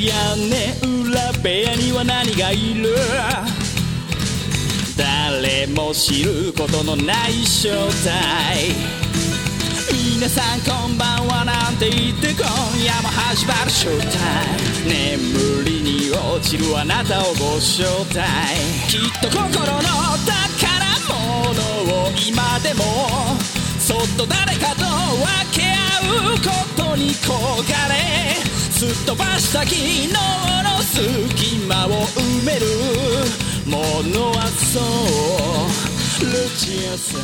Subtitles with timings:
[0.00, 0.48] 屋根
[1.10, 2.96] 裏部屋には何がいる？
[4.96, 7.68] 誰も知ることのない正
[8.02, 8.72] 体
[9.92, 12.46] 皆さんこんばんはなんて言って今
[12.82, 14.06] 夜も始まるショータ
[15.14, 15.28] イム
[15.62, 18.20] 眠りに落ちるあなたをご招待
[18.88, 20.32] きっと心の宝
[21.08, 21.52] 物
[22.06, 22.84] を今でも
[23.78, 26.48] そっと誰かと分け合うこ
[26.90, 27.28] とに焦
[27.70, 28.00] がれ
[28.80, 30.16] すっ飛ばした昨日の
[30.80, 32.64] 隙間を埋める
[33.66, 33.76] も
[34.08, 37.20] のはそうルチアさん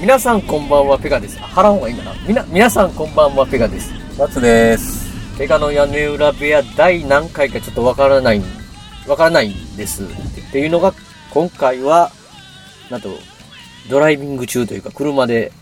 [0.00, 1.38] 皆さんこんばんは、ペガです。
[1.42, 2.14] あ払う方がいいかな。
[2.26, 3.92] みな、皆さんこんばんは、ペガです。
[4.18, 5.12] バツです。
[5.36, 8.40] ペガの屋根裏部屋第何回かちょっとわからない、
[9.06, 10.04] わからないんです。
[10.04, 10.06] っ
[10.52, 10.94] ていうのが、
[11.34, 12.10] 今回は、
[12.88, 13.10] なんと、
[13.90, 15.52] ドライビング中というか、車で、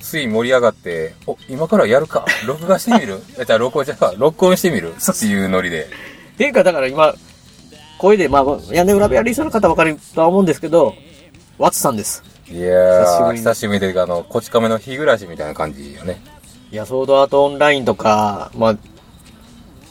[0.00, 2.24] つい盛り上がって、お、今からやるか？
[2.46, 3.22] 録画してみる？
[3.38, 4.94] え じゃあ録音じゃあ、録音してみる？
[4.94, 5.84] っていうノリで。
[6.34, 7.14] っていうか、だから今、
[7.98, 10.94] 声で、まあ、屋根裏部屋リスナーの方わかるとは思うんですけど、
[11.58, 12.22] ワッツさんです。
[12.50, 16.20] いやー、久しぶりに久しぶりというか、あの、こち亀の日暮らしみたいな感じよね。
[16.70, 18.76] いや、ソードアートオンラインとか、まあ、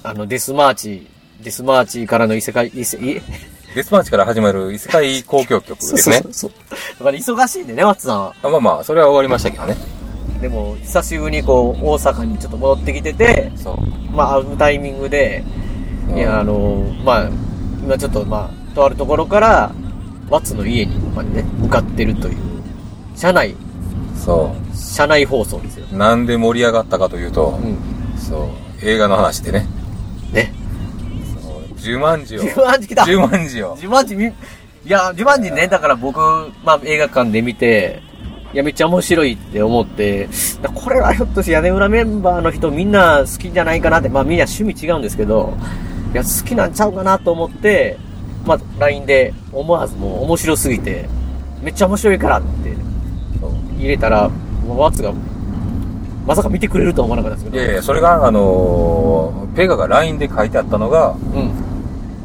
[0.04, 1.08] あの、デスマーチ、
[1.42, 3.22] デスマーチからの異世界、異世、い
[3.76, 6.22] デスマーチから始まる異世界狂想曲ですね。
[6.24, 6.52] そうそう
[7.00, 8.36] だから忙しいんでね、ワッツさんは。
[8.44, 9.76] あまあまあ、それは終わりましたけどね。
[10.42, 13.78] でも、久しぶりにこう、大阪にちょっと戻ってきてて、そう。
[14.16, 15.62] まあ、会うタイミングで、うん
[16.18, 17.30] いや、あの、まあ、
[17.84, 19.72] 今ちょっと、まあ、とあるところから、
[20.30, 22.38] ワッツの家にまでね、向かってるという、
[23.16, 23.56] 車内、
[24.16, 25.86] そ車内放送ですよ。
[25.92, 25.98] う。
[25.98, 27.78] なんで盛り上がったかというと、うん。
[28.20, 28.50] そう、
[28.82, 29.68] 映画の話でね。
[30.34, 30.54] ね。
[31.82, 32.42] 十万字を。
[32.42, 33.76] 十万字来た十万字を。
[33.76, 34.32] 自慢字み、い
[34.86, 36.20] や、自慢字ね、だから僕、
[36.64, 38.02] まあ映画館で見て、
[38.54, 40.30] いや、めっちゃ面白いって思って、
[40.62, 45.54] だこれはひょっとして屋根裏メンバーの人みんな好きじゃないかなって、まあみんな趣味違うんですけど、
[46.14, 47.98] いや、好きなんちゃうかなと思って、
[48.46, 51.08] まあ LINE で思わずもう面白すぎて、
[51.62, 52.76] めっちゃ面白いからって
[53.78, 54.30] 入れたら、
[54.68, 55.14] もうワッツが、
[56.28, 57.64] まさか見てくれるとは思わなかったんですけど。
[57.64, 61.52] いやいや、それが、あのーペガが LINE で書いてあったのが、うん。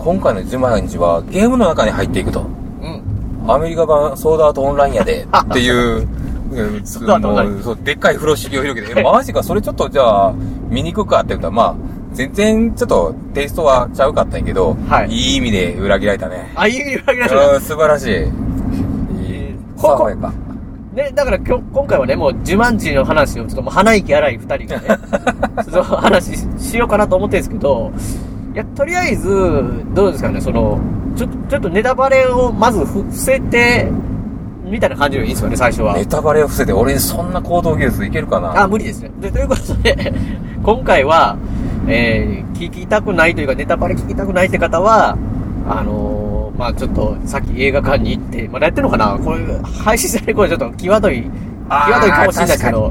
[0.07, 2.43] 今回の10万日はゲームの中に入っていくと。
[2.43, 3.51] うん。
[3.51, 6.07] アメリカ版ソードアートオンラインやで、 っていう、
[6.53, 10.33] うんそうでっかい風呂敷を広げて、え、マジか、それちょっとじゃあ、
[10.71, 11.75] 見に行くかって言ったら、まあ、
[12.13, 16.53] 全然ちょっとテイストはちゃうかったんやけど、はいい意味で裏切られたね。
[16.55, 18.11] あ、いいわけないうん素晴らしい。
[18.13, 20.33] いいここ爽やか。
[20.95, 24.89] ね、だから今日、今回はね、もう、ジュマンジの話を、ちょっともう鼻息荒い二人がね、
[26.01, 27.91] 話ししようかなと思ってるんですけど、
[28.57, 29.29] いや、とりあえず、
[29.95, 30.81] どうですかね、その、
[31.15, 33.87] ちょ、ちょっとネタバレをまず伏せて、
[34.65, 35.95] みたいな感じでいいですかね、最初は。
[35.95, 38.63] ネタバレを伏せて、俺そんな行動技術いけるかな？
[38.63, 39.11] あ、無理ですね。
[39.21, 40.15] で、ということで、
[40.65, 41.37] 今回は、
[41.87, 45.19] えー、聞きたくないというか、ネタバレ聞きたくないって方は、
[45.69, 49.19] あのーまあちょっと、さっき映画館に行って、まだやってるのかな？
[49.23, 49.41] これ、
[49.85, 51.31] 配信される頃ちょっと際どい、
[51.69, 52.91] 際どいかもしれないですけど、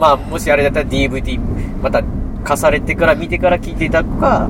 [0.00, 1.38] まあもしあれだったら DVD、
[1.80, 2.02] また、
[2.42, 4.48] 貸されてから見てから聞いていただくか、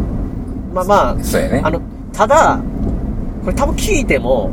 [0.76, 1.80] まあまあ、そうやねあの、
[2.12, 2.58] ただ、
[3.44, 4.50] これ多分聞いても、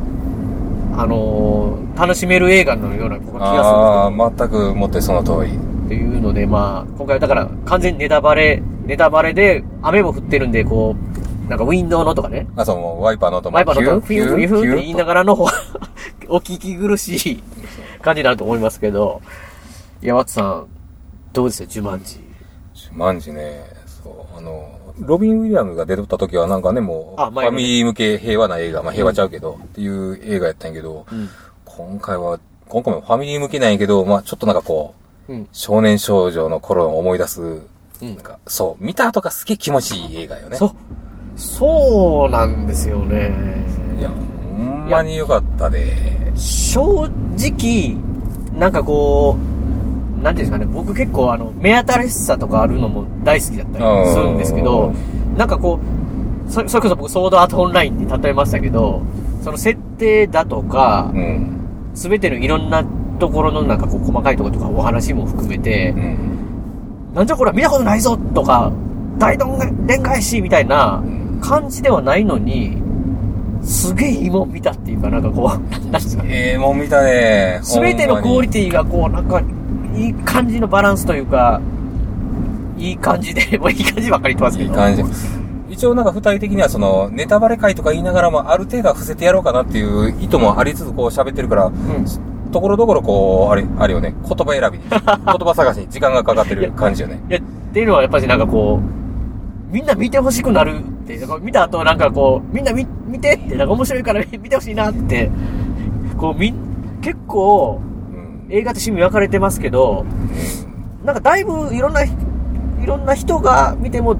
[0.96, 5.52] あのー楽しめる映画のような気がするんですけど、ああ、全くもってその通り。
[5.84, 10.96] っていうので、まあ、今回だから完全にネタバレ、ネタバレで雨も降ってるんで、こ
[11.46, 15.06] う、なんかウィンドウのとかね、あ、そう、もうワイパーの音もワイパーのとか、フィューフィューフィューって言いなら。
[15.06, 15.46] がらの方、
[16.30, 17.44] お聞き苦しい
[18.02, 19.22] 感じになると思いますけど、
[20.02, 20.66] 山松さん、
[21.34, 22.20] どうですよ、ジュマンジ。
[22.94, 23.62] マンジね、
[24.04, 24.70] そう、あの、
[25.00, 31.30] ロビン・ウィリアムズが出とった時はなんかね、もう、ファミリー向け平和な映画、まあ平和ちゃうけど、っていう映画やったんやけど、うん。
[31.66, 34.94] 今回は、今回もファミリー向けなんやけど、まあちょっとなんかこ
[35.30, 35.48] う、うん。
[35.54, 37.68] 少年少女の頃を思い出す、うん
[38.02, 40.58] なんか、そう、見た後がすげえ気持ちいい映画よね。
[40.58, 40.72] そう、
[41.38, 43.32] そうなんですよね。
[43.98, 44.16] いや、ほ
[44.62, 45.96] んまに良かったで。
[46.36, 47.08] 正
[47.38, 47.96] 直、
[48.60, 49.53] なんかこう、
[50.24, 54.94] なんていうんですかね、僕結構あの、目新しさとかあるのも大好きだったりするんですけど、
[55.38, 55.80] なんかこ
[56.48, 59.02] う、そそれこそ僕ソードアートオンラインに例えましたけど、
[59.42, 61.60] その設定だとかう、ん。
[61.94, 62.84] すべてのいろんな
[63.20, 67.14] ところのなんかこう細かいところとかお話も含めてう、ん。
[67.14, 68.72] なんじゃこれ見たことないぞとか、
[69.18, 71.04] 大どんでん返しみたいな
[71.42, 72.78] 感じではないのに、
[73.64, 76.30] すげえいいもん見たっていうか、なんかこう、なんですかね。
[76.32, 77.60] ええもん見たね。
[77.64, 79.42] すべてのクオリテティがこう、なんか、
[79.96, 81.62] いい感じのバランスというか、
[82.78, 84.70] いい感じで、 もういい感じばっかり言ってますけど。
[84.70, 85.04] いい感じ。
[85.70, 91.74] 一応なんか二人的にはその、ネタバレ会とか言いながらも、ある程度は伏せてやろうかなっていう意図もありつつこう喋ってるから、うん。
[92.52, 97.20] ところどころこう、あれ、あれよね、言葉選びに、 言葉探しに時間がかかってる感じよね。
[97.30, 97.42] いや、っ
[97.74, 105.32] ていうのはやっぱりなんかこう、みんな見てほしくなるって、見た後なんかこう、みんな見見てって、なんか面白いから見てほしいなって、
[106.18, 106.56] こうみん、
[107.02, 107.93] 結構うん。
[108.50, 110.06] 映画って趣味分かれてますけど、
[111.04, 112.10] なんかだいぶいろんな、い
[112.86, 114.16] ろんな人が見ても、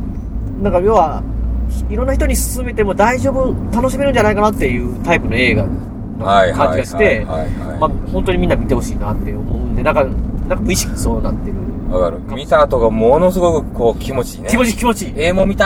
[0.62, 1.24] なんか要は、
[1.90, 11.56] いろんな人に勧めても大丈夫、楽しめるんじゃないかなっていうタイプの映画のはい感じがして、まあ本当にみんな見てほしいなって思うんで、なんか、なんか無意識にそうなってる。
[11.94, 12.20] わかる。
[12.36, 14.50] 見た後がものすごくこう気持ちいいね。
[14.50, 15.14] 気持ちいい気持ちいい。
[15.16, 15.66] ええもん見た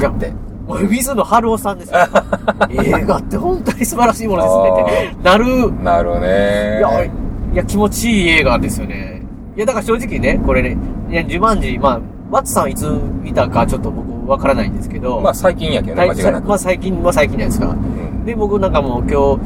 [0.00, 0.32] ーって。
[0.66, 1.98] もう水野晴夫さんですよ。
[2.70, 4.56] 映画って本当に素晴らしいものです
[5.00, 5.82] ねってなる。
[5.82, 7.04] なるねいや、
[7.52, 9.22] いや、気持ちいい映画ですよね。
[9.56, 10.76] いや、だから正直ね、これね、
[11.10, 12.00] いや、ジュマンジ、まあ、
[12.30, 12.88] ワッツさんいつ
[13.22, 16.48] 見たかちょっと僕わからないんですけど、まあ最近やけどね、間違いなく。
[16.48, 17.72] まあ最近、まあ最近じゃないですか。
[17.72, 19.40] うんで、僕なんかもう今日、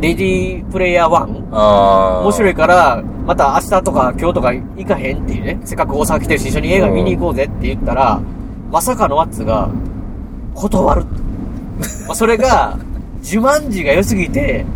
[0.00, 8.20] レディープレイヤー1、あー面白いから、また明日とか今日とか行かへんっていうね、せっかく大阪来てるし一緒に映画見に行こうぜって言ったら、
[8.70, 9.70] まさかのワッツが、
[10.54, 11.04] 断る。
[12.06, 12.76] まあそれが、
[13.22, 14.66] ジュマンジが良すぎて、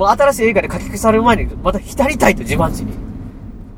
[0.00, 2.92] もう新しい映画で書き消される前に、また浸りたいと、ジュマンジに。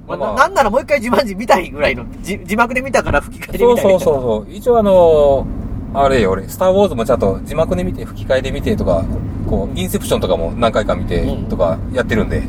[0.07, 4.01] まあまあななんならもう一回ジュマンジ見たいぐらいの、じ字幕で見たから吹き替えでそうそう見たいみたいな。
[4.05, 4.55] そうそう。
[4.55, 9.05] 一応あのー、あれよ、俺、スターウォーズもちゃんと字幕で見て、吹き替えで見てとか、
[9.49, 12.45] こう、インセプションとかも何回か見てうんとかやってるんで、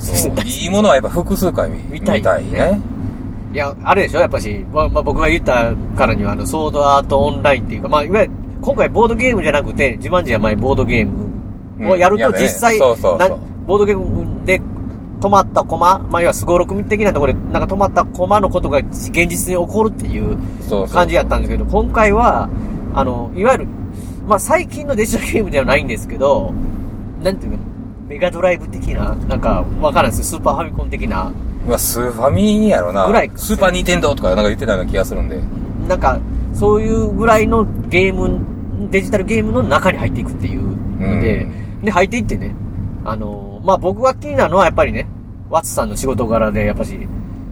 [0.00, 2.80] そうだいいものはやっぱ複数回見見たい見たいね。
[3.52, 11.31] いや、あれでしょやっぱし、まあ、まあ、僕が言ったからには、あの、ソードアートオンラインっていうか、まあ、いわゆる、今回ボードゲームじゃなくて、ジュマンジは前ボードゲーム
[11.80, 14.60] をやると実際、ボードゲームで
[15.20, 20.36] 止まったコマ、まあ、要はスゴロク的なところで、なんか止まったコマのことが現実に起こるっていう
[20.88, 22.50] 感じやったんですけど、今回は、
[22.94, 23.68] あの、いわゆる、
[24.26, 26.52] まあ、最近のデジタルゲームではないんですけど、
[27.22, 27.58] なんていうの、
[28.08, 31.32] メガドライブ的な、なんか、わからんですスーパーファミコン的な、
[31.68, 33.06] まあ、スーファミやろな。
[33.06, 35.40] ぐらいスーパーニンテンドーとかなんか言ってたような気がするんで。
[35.88, 36.18] なんか、
[36.52, 38.40] そういうぐらいのゲーム、
[38.90, 40.62] デジタルゲームの中に入っていくっていう
[41.00, 41.46] ので、
[41.82, 42.54] で、入っていってね、
[43.04, 45.06] あの、まあ、僕が気になるのはやっぱりね、
[45.50, 46.98] ワッツさんの仕事柄で、やっぱし、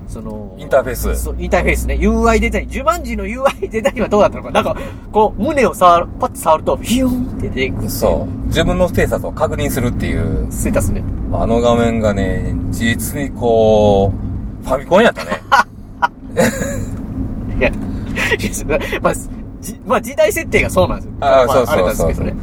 [0.09, 1.94] その、インターフェースそう、インターフェースね。
[1.94, 2.69] UI デザイン。
[2.69, 4.50] ジュマンジの UI デザインはどうだったのか。
[4.50, 4.77] なんか、
[5.12, 7.88] こう、胸を触る、パッと触ると、ヒューンって出ていく。
[7.88, 8.47] そう。
[8.47, 11.05] 自分のステータスを確認するっていう、ステータスね。
[11.32, 14.12] あの画面がね、実にこ
[14.65, 15.31] う、ファミコンやったね。
[17.59, 19.15] いや、いやまあ、
[19.61, 21.12] じまあ、時代設定がそうなんですよ。
[21.21, 22.35] まあーそうそうあれなんですけどね。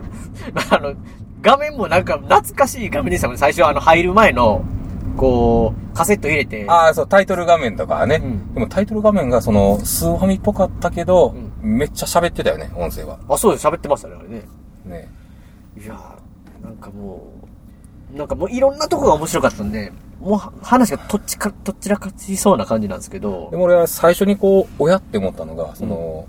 [0.54, 0.94] まあ、あの、
[1.42, 3.38] 画面もなんか懐かしい画面でしたもんね。
[3.38, 4.64] 最初あの入る前の、
[5.16, 6.66] こう、カセット入れて。
[6.68, 8.20] ああ、そう、タイトル画面とかね。
[8.22, 13.18] うんでもタイトル画面がその、スーファミっぽかったけど、めっちゃ喋ってたよね、音声は。
[13.28, 13.66] あ、そうです。
[13.66, 14.42] 喋ってましたね、あれね。
[14.84, 15.08] ね。
[15.80, 17.32] いやー、なんかも
[18.14, 26.26] う、なんかもういろんなとこが面白かったんで、もうは話がとっちか、どちらかちそうな感じなんですけどで、も俺は最初にこう、親って思ったのが、その、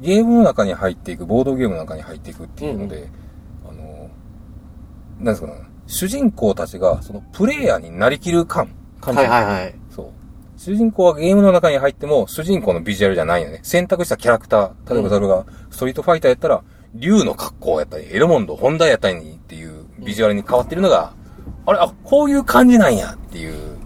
[0.00, 3.21] ゲームの中に入っていく、ボードゲームの中に入っていくっていうので、あの、
[5.22, 5.54] なんですかね、
[5.86, 8.68] 主人公たちが、その、プレイヤーになりきる感、
[9.00, 9.20] 感じ。
[9.20, 9.74] はいはいはい。
[9.90, 10.06] そう。
[10.56, 13.60] 主人公はゲームの中に入っても、主人公のビジュアルじゃないよね。
[13.62, 16.62] 選択したキャラクター、例えばそれが、ストリートファイターやったら、
[16.94, 21.12] 竜の格好やったり、エロモンド、ホンダやったりっていうビジュアルに変わってるのが、
[21.66, 23.78] あれ、あ、こういう感じなんやっていう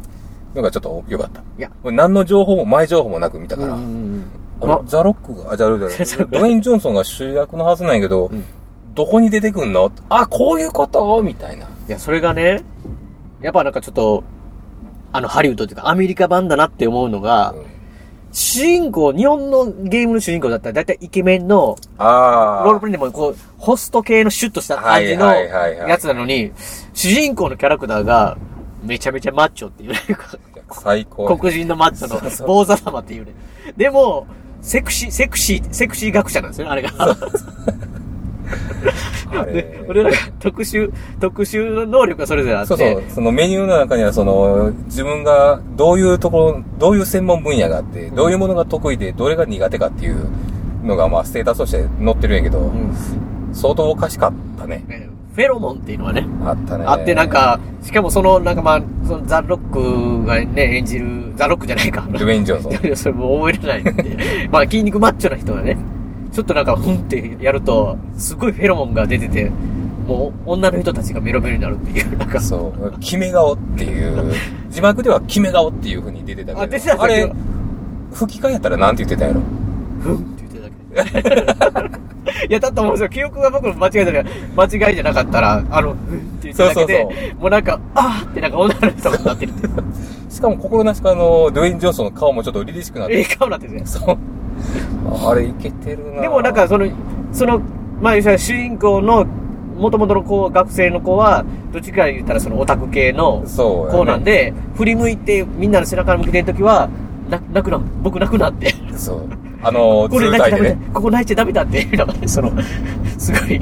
[0.55, 1.41] のがちょっと良かった。
[1.41, 4.25] いや、何の情報も前情報もなく見たから、うんうんうん
[4.59, 5.87] あのザ・ロックが、あ、じゃあ、じゃ
[6.23, 8.45] あドウェイン・ジョンソンが主役のはずなんやけど、ん
[8.97, 9.93] どこに出てくんの？
[10.09, 11.23] あ、こういうこと？
[11.23, 11.67] みたいな。
[11.67, 12.65] いや、それがね、
[13.41, 14.25] やっぱなんかちょっと、
[15.13, 17.67] あの、ハリウッドっていうか、アメリカ版だなって思うのが、うん
[18.33, 22.65] 主人公、日本のゲームの主人公だったら、だいたいイケメンの、ああ。
[22.65, 26.53] ロールプレイでもこう、ホスト系のシュッとした感じのやつなのに、
[26.93, 28.37] 主人公のキャラクターが、
[28.83, 30.01] めちゃめちゃマッチョっていうね、
[30.71, 31.35] 最高。
[31.39, 33.33] 黒人のマッチョの坊主様っていうね。
[33.75, 34.27] でも、
[34.61, 36.91] セクシー、セクシー、セクシー学者なんですよね、あれが。
[39.53, 42.69] で、俺らが特殊、特殊能力がそれぞれあって。
[42.69, 43.03] そうそう。
[43.09, 50.29] そのメニューの中には、その、自分がどういうところ、どういう専門分野があって、どういうものが得意で、どれが苦手かっていう
[50.85, 52.93] のが、まあ、ステータスとして載ってるんやけど、うん
[53.53, 54.85] 相当おかしかったね。
[54.87, 56.85] ねフェロモンっていうのはね、あったね。
[56.87, 62.07] あってなん、か、しかもその、なんかまあ、そのザ・ロックがね、演じる、ザ・ロックじゃないか。
[62.11, 62.73] ドゥエイン・ジョンソン。
[62.97, 64.49] それもう覚えれないんで。
[64.51, 65.77] まあ、筋肉マッチョな人がね、
[66.37, 69.51] ちょっとなんか、ふんってやると、すごいフェロモンが出てて、
[70.07, 72.99] もう、女の人たちがメロメロになるっていう、 なんか、そう。
[73.01, 74.35] 決め顔っていう、
[74.69, 77.33] 字幕では決め顔っていう風に出てたけど、あ出てたんだあれ
[78.13, 79.41] 吹き替えやったらなんて言ってたんやろ？
[80.03, 81.97] ふんって言ってただけ。
[82.51, 83.09] いや、だと思うんですよ。
[83.09, 84.25] 記憶が僕の間違いだから、
[84.69, 85.99] 間違いじゃなかったら、あの、うんっ
[86.43, 89.69] て言っただけで、そうもうなんか、あーってなんか女の人がなってるって。
[90.29, 93.83] しかも心なしかあの、ドゥエイン・ジョンソンの顔もちょっと凛々しくなってええ顔なってるね。
[93.87, 94.36] そう。
[95.29, 96.87] あれ、いけてるなでもなんか、その、
[97.33, 97.61] その、
[98.01, 99.27] まあ、主人公の、
[99.77, 106.89] 元々の子、学生の子は、どっちか言ったらそのオタク系の子なんで、振り向いてみんなの背中向けてるときは、
[107.29, 108.75] な、泣くな、僕泣くなって。
[108.97, 109.29] そう。
[109.63, 110.91] あの、これ通泣いちゃダメだね。。
[110.95, 112.53] ここ泣いちゃダメだっていうのがね、その、
[113.19, 113.61] すごい、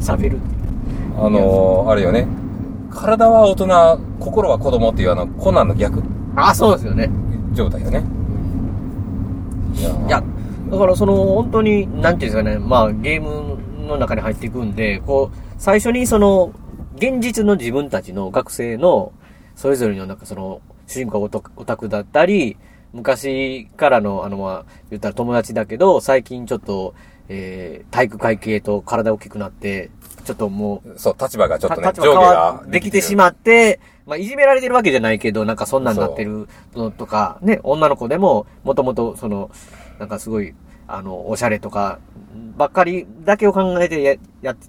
[0.00, 0.38] 喋る。
[1.18, 2.28] あの、あれよね。
[2.90, 6.02] 体は大人、心は子供っていうあの、コナンの逆
[6.36, 7.10] あ、そうですよね。
[7.52, 8.02] 状態よね。
[9.78, 10.22] いや、
[10.70, 16.52] だからその、本当に、なんていうんですかね、まあ、ゲームの中に入っていくんで、こう、最初にその、
[16.96, 19.12] 現実の自分たちの学生の、
[19.54, 22.56] それぞれのなんかその、主人公オタオタクだったり、
[22.92, 26.94] 昔からの、あの、まあ、言ったら友達だけど、最近ちょっと、
[27.28, 29.90] えー、体育会系と体大きくなって、
[30.24, 33.16] ちょっともう、そう、立場がちょっとね、上下ができてしう。
[33.16, 39.50] まって、まあ、いじめられてるわけじゃないけど、なんかそんなんなってるのとか、ね、女の子でも、もともと、その、
[39.98, 40.54] なんかすごい、
[40.88, 41.98] あの、おしゃれとか、
[42.56, 44.68] ばっかりだけを考えてや、やって、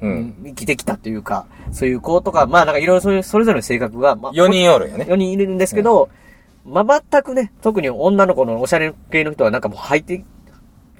[0.00, 0.34] うん。
[0.44, 5.06] 生きてきたというか、そういう子とか、まあなんかいろいろそういう、それぞれの性格が、まあ、4人おるよね。
[5.08, 6.08] 4人いるんですけど、
[6.64, 10.22] まあ、全くね、特に女の子のおしゃれ系の人はなんかもう入って、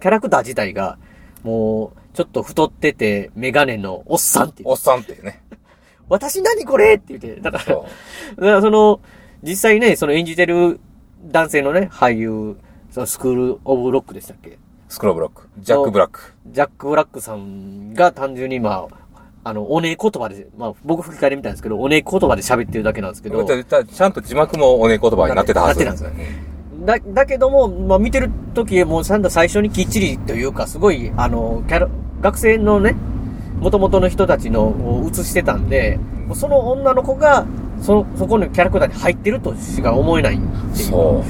[0.00, 0.98] キャラクター自体が、
[1.42, 5.42] もう、ちょっと太ってて、メガネのおっさんっていうおっさんっていうね。
[6.08, 7.70] 私何これって言って、だから、そ
[8.36, 9.00] だからその、
[9.42, 10.80] 実際ね、その演じてる
[11.24, 12.56] 男性のね、俳優、
[12.90, 14.50] そのスクールオブロックでしたっけ？
[14.50, 14.58] う。
[14.88, 15.48] スクローブロック。
[15.58, 16.20] ジャック・ブラック。
[16.46, 26.12] ジャック・ブラックさんが単純にまあ、あの、おねえ言葉で、まあ僕吹き替えで見たんですけど、おねえ言葉で喋ってるだけなんですけど、ちゃんと字幕もおね言葉になってたはずなってたん
[26.88, 31.88] だ、だけども、まあ見てる時もうちゃんと最初にきっちりというか、すごい、あの、キャラ、
[32.22, 32.96] 学生のね、
[33.60, 36.00] 元々の人たちのを映してたんで、
[36.34, 37.46] その女の子が、
[37.82, 40.88] そ、そこのキャラクターに入ってるとしか思えないっていう。
[40.88, 41.24] そ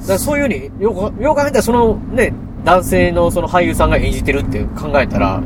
[0.00, 2.34] だからそういうふうに、よく、よく考えたらそのね、
[2.66, 5.42] 男性のその俳優さんが演じてるって考えたら、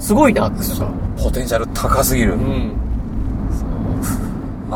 [0.00, 0.90] すごいなってさ。
[1.22, 2.36] ポテンシャル高すぎるう。
[2.38, 2.72] ん。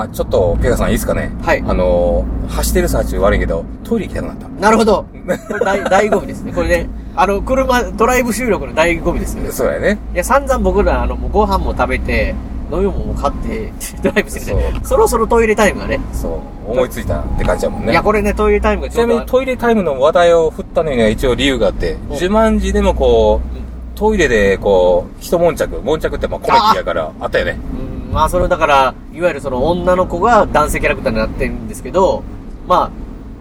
[0.01, 1.33] あ、ちょっと、ペガさんいいですかね？
[1.43, 4.49] はいあのー、走ってる最中悪いけど、トイレ行きたくなった。
[4.49, 5.07] なるほど。
[5.49, 6.53] これ大、醍醐味ですね。
[6.53, 9.51] これね、あの、車、ドライブ収録の醍醐味ですね。
[9.51, 9.99] そうやね。
[10.15, 12.35] いや、散々僕ら、あの、もうご飯も食べて、
[12.71, 13.73] 飲み物も買って、
[14.03, 16.01] ドライブしてて、そそろそろトイレタイムがね。
[16.13, 16.73] そう。
[16.73, 17.93] 思いついたって感じやもんね。
[17.93, 23.57] いや、これね、トイレタイムがちなみにトイレタイムの話題を振ったのには一応理由があって、自慢寺でもこう、
[23.97, 27.59] トイレでこう、一悶着、悶着ってまあコメディやからあったよね。
[27.81, 27.86] うん、
[28.17, 32.23] まあ、それだから、いわゆるその女の子が男性キャラクターになってるんですけど、
[32.67, 32.91] まあ、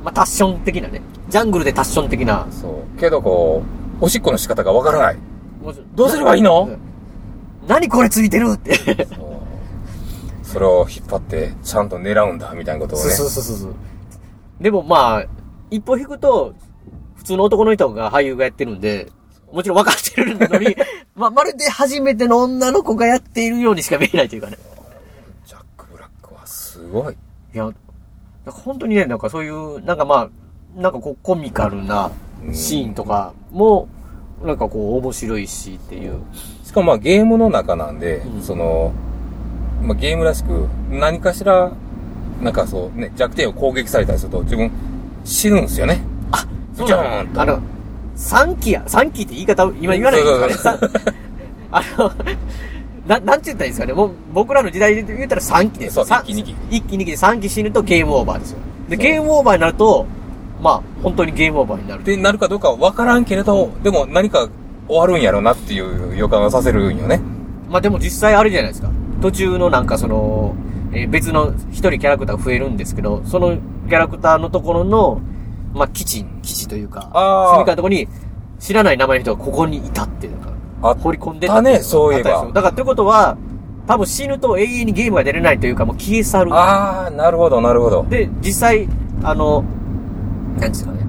[0.03, 1.01] まあ、タッション的なね。
[1.29, 2.45] ジャングルでタッション的な。
[2.51, 2.99] そう。
[2.99, 3.63] けどこ
[4.01, 5.17] う、おしっこの仕方がわからない。
[5.95, 6.67] どうすればいいの？
[6.69, 6.77] うん
[7.69, 8.75] 何これついてるって。
[8.75, 9.27] そう
[10.43, 13.15] それを引っ張って、ちゃんと狙うんだ、みたいなことをそうね。
[13.15, 13.73] そうそうそう。
[14.59, 15.25] でもまあ、
[15.71, 16.53] 一歩引くと、
[17.15, 19.09] 普通の男の人が俳優がやってるんで、
[19.53, 20.75] もちろん分かってるのに、
[21.15, 24.57] まあ、まるで初めての女の子がやっているようにしか見えないというかね。
[25.45, 27.13] ジャック・ブラックはすごい。
[27.13, 27.71] いや、
[28.45, 30.29] 本当にね、なんかそういう、なんかまあ、
[30.81, 32.11] なんかこうコミカルな
[32.51, 33.87] シーンとかも、
[34.43, 36.19] なんかこう面白いしっていう。
[36.65, 38.91] しかもまあゲームの中なんで、うんその、
[39.81, 41.71] まあゲームらしく、何かしら、
[42.41, 44.69] なんかそうね、弱点を攻撃されたりすると自分
[45.23, 46.01] 死ぬんですよね。
[46.31, 46.45] あ、
[46.75, 47.61] そうなのあの、
[48.15, 50.79] 3期や、3期って言い方、今言わないんですかね。
[51.71, 52.11] あの、
[53.07, 53.93] な、なんて言ったらいいですかね。
[53.93, 58.57] もう、僕らの時代で言ったら3期ですそうさ一期二期一期二期で3期死ぬとゲームオーバーですよ。
[58.89, 60.05] で、ゲームオーバーになると、
[60.61, 62.03] まあ、本当にゲームオーバーになる。
[62.03, 64.47] で、なるかどうかは分からんけれど、でも何か
[64.87, 67.19] 終わるんやろうなっていう予感がさせるんよね。
[67.69, 68.89] まあでも実際あるじゃないですか。
[69.21, 70.55] 途中のなんかその、
[70.93, 73.57] えー別の一人キャラクターが増えるんですけど、その
[73.89, 75.21] キャラクターのところの、
[75.75, 78.07] まあ基地、基地というか、あー住みかのところに、
[78.59, 80.49] 知らない名前の人がここにいたって、なんか、
[80.81, 83.37] あっ掘り込んでたねそういえばだからということは、
[83.85, 86.51] 多分死ぬと永遠にゲームが出れないというか、もう消え去る。
[86.53, 88.05] あー、なるほど、なるほど。
[88.09, 88.87] で、実際、
[89.23, 89.63] あの、
[90.59, 90.99] なんですかね。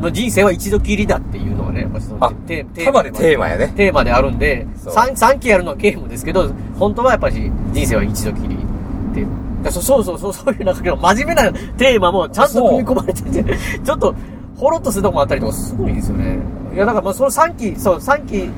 [0.00, 3.72] まあ人生は一度きりだっていうのがね、まあそのあテテたまにテーマやね。
[3.76, 9.26] テーマであるんで、そう3、三期やるのはゲームですけど、本当はやっぱり人生は一度きりって
[9.70, 13.44] そうそうそう、そういうなんか真面目なテーマもちゃんと組み込まれてて、
[13.84, 14.14] ちょっと、
[14.56, 16.38] ほろっとするとこもあったりとか、すごいですよね。
[16.74, 18.48] いや、だからまあその3期、そう、3期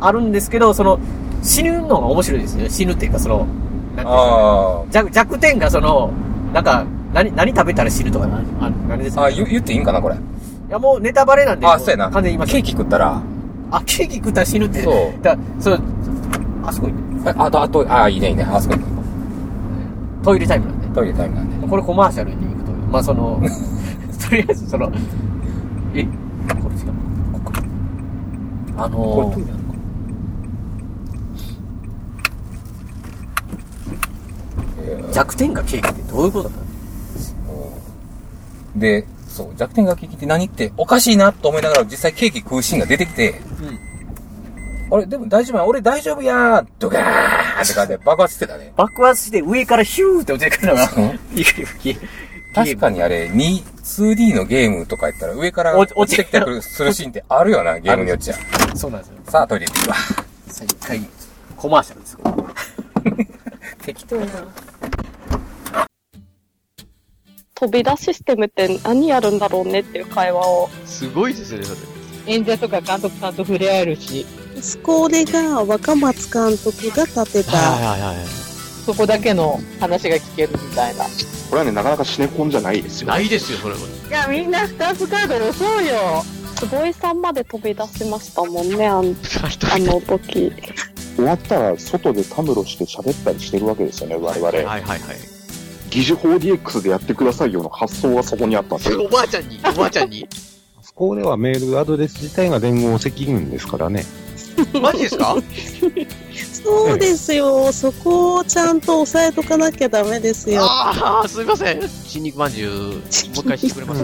[0.00, 0.98] あるんですけど、その、
[1.42, 2.70] 死ぬのが面白いですよね。
[2.70, 3.46] 死ぬっていうか、その、
[3.96, 6.10] なんていう弱弱点がその、
[6.52, 9.20] なんか、何、何食べたら死ぬとかな、あ何ですー。
[9.20, 9.26] か？
[9.26, 10.14] あ、言言っていいんかな、これ？
[10.14, 10.18] い
[10.70, 11.66] や、もうネタバレなんで。
[11.66, 12.04] あ、そうやな。
[12.10, 13.20] 完全に言いましケーキ食ったら、
[13.70, 14.82] あ、ケーキ食ったら死ぬって。
[14.82, 15.80] そうだそう、
[16.64, 16.94] あそこに、
[17.26, 18.46] えあと、あと、あ、いいね、いいね。
[18.50, 18.82] あそこに。
[20.22, 20.88] トイレタイムなんで。
[20.94, 21.66] トイレタイムなんで。
[21.66, 22.72] これコマーシャルに行くと。
[22.72, 23.40] まあ、その、
[24.28, 24.90] とりあえずその、
[25.94, 26.92] えこれ違う。
[27.32, 27.62] ここか。
[28.76, 29.60] あのー
[35.12, 36.62] 弱点がケーキってどういうことなの？
[38.76, 43.40] で、そう、弱点がケーキって何っておかしいなと思いながら実際ケーキ食うシーンが出てきて、
[44.92, 48.72] あれ、でも大丈夫やん俺大丈夫やードガーって感じで爆発してたね。
[48.76, 50.88] 爆発して上からヒューって落ちてくるのが、う
[52.52, 58.34] 確かにあれ、2、2D のゲームとかやったら上から落ち落ちてきてくる、するシーンってあるよな、ゲームによっちゃ。
[58.74, 59.14] そうなんですよ。
[59.28, 59.96] さあ、トイレ行ってくるわ。
[60.48, 61.00] さあ一回、
[61.56, 62.18] コマーシャルですよ。
[63.82, 64.28] 適当やな。
[67.54, 70.70] 飛び出システムって何やるんだろうねっていう会話を。
[70.86, 71.78] すごいですね、それ。
[72.26, 74.26] 演者とか監督さんと触れ合えるし、
[74.62, 78.26] スコーレが若松監督が立てた、はいはい。
[78.84, 81.04] そこだけの話が聞けるみたいな。
[81.04, 81.10] こ
[81.52, 83.08] れはね、なかなかシネコンじゃないですよ。
[83.08, 83.80] ないですよ、それは。
[83.80, 86.24] いや、みんなスタートカード押そうよ。
[86.56, 90.52] 坪井さんまで飛び出しましたもんね、あん あの時。
[91.16, 94.46] 終わったら外でたむろして喋ったりしてるわけですよね、我々。
[94.46, 95.00] はいはいはい。
[95.90, 99.02] 疑似 4DX でやってくださいよの発想はそこにあったんですよ。
[99.02, 100.26] おばあちゃんに、おばあちゃんに。
[100.82, 104.04] そこではメールアドレス自体が連合赤軍ですからね。
[104.80, 105.36] マジですか？
[106.62, 110.62] そうですよ、そこをちゃんと押さえとかなきゃダメですよ。
[110.62, 111.88] ああ、すみません。
[111.88, 113.94] 新肉まんじゅう、もう一回してくれま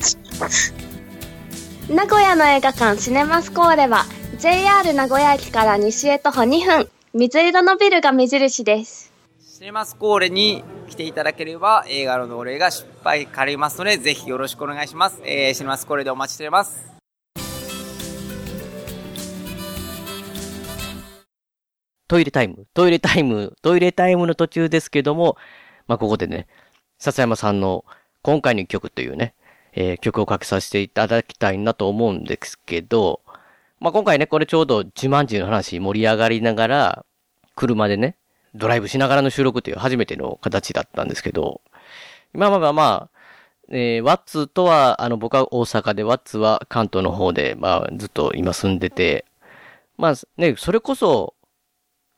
[0.00, 0.18] す？
[1.88, 4.06] 名古屋の映画館シネマスコーレは
[4.38, 9.12] JR 名古屋駅から西へ徒歩2分水色のビルが目印です
[9.56, 15.20] シネマスコーレに来ていただければ映画の同例が失敗かりますので、ぜひよろしくお願いします。
[15.24, 16.93] えー、シネマスコーレでお待ちしております。
[22.06, 25.36] トイレタイム、トイレタイム、トイレタイムの途中ですけども、
[25.86, 26.46] まあ、ここでね、
[26.98, 27.84] 笹山さんの
[28.22, 29.34] 今回の曲というね、
[29.72, 33.20] えー曲をかけさせていただきたいなと思うんですけど、
[33.80, 37.06] まあ、今回ね、これちょうどジュマンジの話盛り上がりながら、
[37.56, 38.16] 車でね、
[38.54, 41.62] ドライブしながらの収録という初めての形だったんですけど、
[42.34, 43.18] 今まあまあまあ、
[43.70, 49.24] えーワッツとは、あの、僕は大阪で、ワッツは関東の方で、まあ、ずっと今住んでて、
[49.96, 51.34] まあね、それこそ、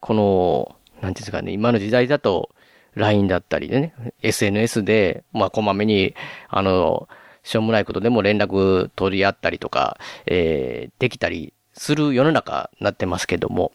[0.06, 2.50] この、なんていうんですかね、今の時代だと、
[2.94, 3.92] LINE だったりでね、
[4.22, 6.14] SNS で、まあ、こまめに、
[6.48, 7.08] あの、
[7.42, 13.72] しょうもないことでも連絡取り合ったりとか、えーできたりする世の中になってますけども、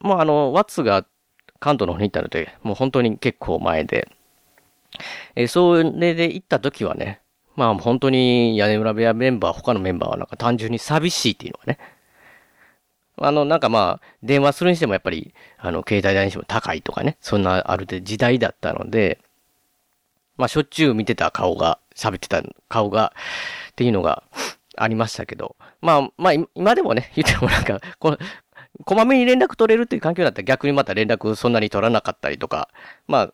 [0.00, 1.06] もうあの、ワッツが
[1.60, 4.08] 関東の方に行ったので、もう本当に結構前で、
[5.36, 7.20] えーそれで行った時はね、
[7.56, 11.78] まあ本当に屋根裏部屋メンバー、他のメンバーはなんか単純に寂しいっていうのがね、
[13.20, 19.18] あの、なんかまあ、電話するにしてもやっぱり、あの、携帯代にしても高いとかね、そんなあるで時代だったので、
[20.36, 23.12] まあ、しょっちゅう見てた顔が、喋ってた顔が、
[23.72, 24.22] っていうのが
[24.76, 28.18] ありましたけど、まあ、まあ、今でもね、言ってもなんか、この、
[28.84, 32.68] こまめに連絡取れるっていう環境だったら逆にまた連絡そんなに取らなかったりとか、
[33.08, 33.32] まあ、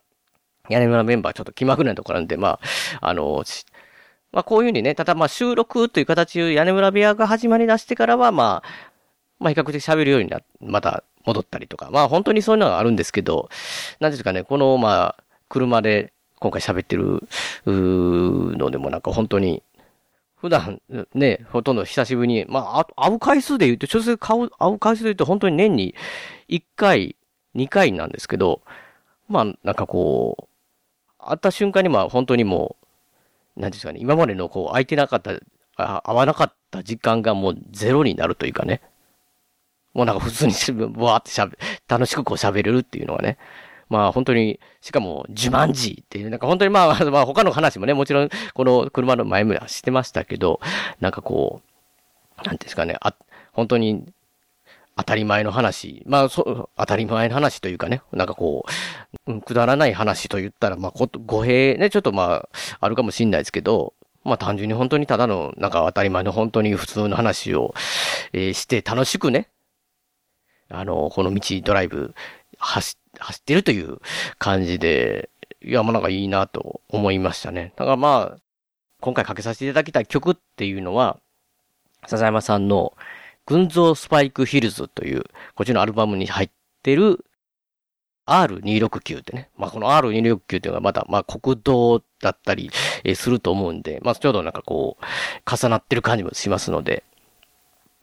[0.69, 2.59] 屋根裏メンバーちょっと気まぐれなところなんで、ま
[3.01, 3.43] あ、あの、
[4.31, 8.94] まあこういうふうにね、ただまあ収録という形屋根裏部屋が始まり出してからは、まあ、
[9.39, 13.49] まあ比較的喋るようにな、また戻ったりとか、まあ本当にそういうのがあるんですけど、
[13.99, 17.27] なんていうかね、このまあ、車で今回喋ってる、
[17.65, 19.63] のでもなんか本当に、
[20.35, 20.81] 普段
[21.13, 25.95] ね、ほとんど久しぶりに、まあ、会う回数で言うと、直接会う会う回数で言うと本当に年に
[26.49, 27.15] 1回、
[27.55, 28.61] 2回なんですけど、
[29.27, 30.45] まあなんかこう、
[31.17, 32.75] 会った瞬間にまあ本当にも
[33.57, 35.31] う、なんですかね、今までのこう、空いてなかった、
[35.77, 38.81] 会わなかった時間がもうゼロになるというかね。
[39.95, 43.37] もうなんか普通にし、わーってしゃべ、楽しくこう喋れるっていうのはね。
[43.87, 50.59] まあ本当に、しかも、自慢時っていう、なんか本当にまあ、 まあ他の話もね、もちろん、この車の前もしてましたけど、
[50.99, 51.61] なんかこ
[52.37, 53.15] う、なんですかね、あ、
[53.53, 54.05] 本当に、
[54.97, 56.03] 当たり前の話。
[56.05, 58.65] まあ、そう、当たり前の話というかね、なんかこ
[59.27, 63.93] う、くだらない話と言ったら、まあ、こ語弊ね、ちょっとまあ、あるかもしんないですけど、
[64.25, 67.75] まあ単純に本当にただの、なんか当たり前の本当に普通の話を、
[68.33, 69.49] えーして楽しくね、
[70.69, 72.13] あの、この道ドライブ
[72.57, 73.99] 走、走ってるという
[74.37, 75.29] 感じで、
[75.61, 77.73] いや、まあなんかいいなと思いましたね。
[77.75, 78.37] だからまあ、
[79.01, 81.19] 今回かけさせていただきたい曲っていうのは、
[82.07, 82.93] 笹山さんの、
[83.45, 85.23] 群像スパイクヒルズという、
[85.53, 86.49] こっちのアルバムに入っ
[86.81, 87.25] てる
[88.27, 89.49] R269 ってね。
[89.55, 92.71] まあ、この R269 っていうのがまだ、まあ、国道だったり、
[93.15, 97.03] すると思うんで、まあ、ちょうどなんかこう、重なってる感じもしますので、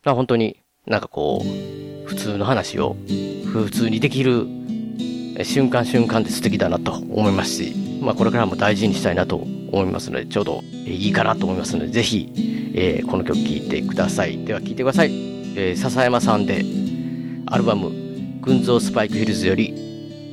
[0.04, 2.96] まあ、本当になんかこう、普通の話を
[3.52, 4.46] 普通にできる
[5.44, 12.30] 瞬間瞬間って素敵だなと思いますし、まあ、これからも大事にしたいなと思いますので、ちょうどいいかなと思いますので、ぜひ、
[12.74, 14.44] えーこの曲聴いてください。
[14.44, 15.10] では聴いてください。
[15.56, 16.64] えー笹山さんで、
[17.46, 17.90] アルバム、
[18.42, 19.74] 群像スパイクヒルズより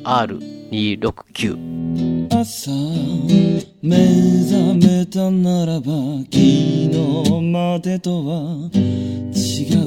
[0.04, 2.30] R269。
[2.32, 2.72] 朝
[3.82, 3.98] 目
[4.46, 5.86] 覚めたならば
[6.26, 6.90] 昨日
[7.52, 9.80] までとは違う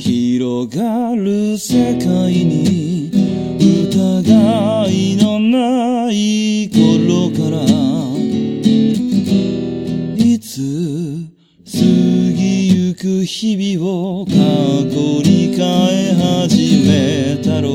[0.00, 3.10] 広がる世界に
[3.60, 7.60] 疑いのない頃から
[10.16, 11.28] いつ
[11.66, 14.36] 過ぎゆく日々を過去
[15.22, 15.60] に変
[16.08, 17.74] え始めたろ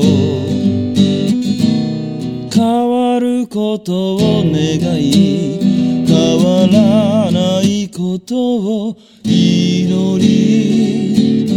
[2.52, 11.55] 変わることを願い変わらないことを祈り。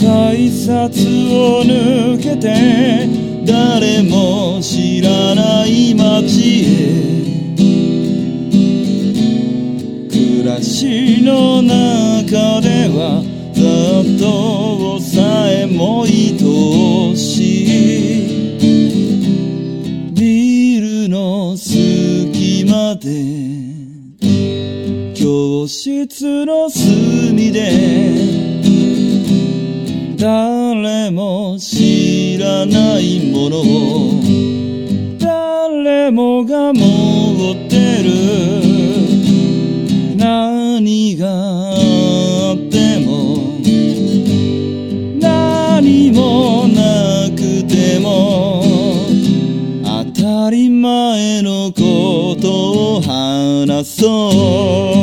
[0.00, 3.08] 改札を抜けて
[3.44, 6.66] 誰も知らない街へ。
[10.08, 13.62] 暮らしの中では雑
[14.22, 16.38] 踏さえも愛
[17.16, 18.58] しい。
[20.14, 23.24] ビルの隙間で
[25.14, 28.47] 教室の隅で
[30.18, 34.20] 誰も知らないものを。
[35.20, 38.10] 誰もが持ってる。
[40.16, 43.60] 何があっても。
[45.20, 48.64] 何もなくても。
[49.84, 54.97] 当たり前のことを話そう。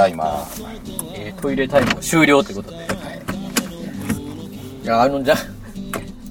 [0.00, 0.46] だいま、
[1.14, 2.76] えートイレタイムが終了ということで。
[4.82, 5.36] いや、あの、じゃ、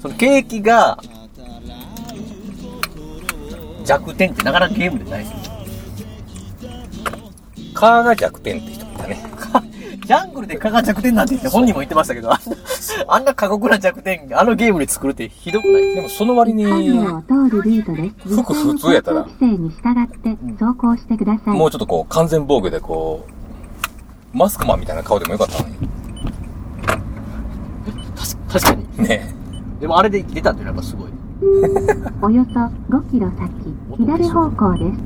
[0.01, 0.97] そのケーキが、
[3.85, 5.37] 弱点ってなかなかゲームでないですよ。
[7.73, 9.23] カーが弱点って人いたね。
[10.05, 15.93] ジャングルで蚊が弱点なんて言って本人も言ってましたけど、あんな、過酷な弱点、あのゲームで作るってひどくない？
[15.93, 16.65] でもその割に。
[16.65, 16.81] 服
[18.53, 21.57] 普通やったら規制に従って走行してください。
[21.57, 23.31] もうちょっとこう、完全防御でこう、
[24.33, 25.75] マスクマンみたいな顔でもよかったのに。
[28.51, 29.07] 確かに。
[29.07, 29.33] ね
[29.79, 31.09] でもあれで出たっていうのはやっぱすごい。
[32.21, 33.49] およそ5キロ先、
[33.97, 34.99] 左方向です。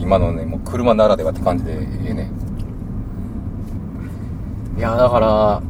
[0.00, 2.30] 今のね、もう車ならではって感じで、ええね。
[4.78, 5.62] いや、だから、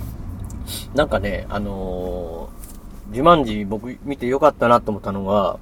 [0.94, 5.58] なんかね、あのー、自慢寺僕見てよかったなと思ったのが、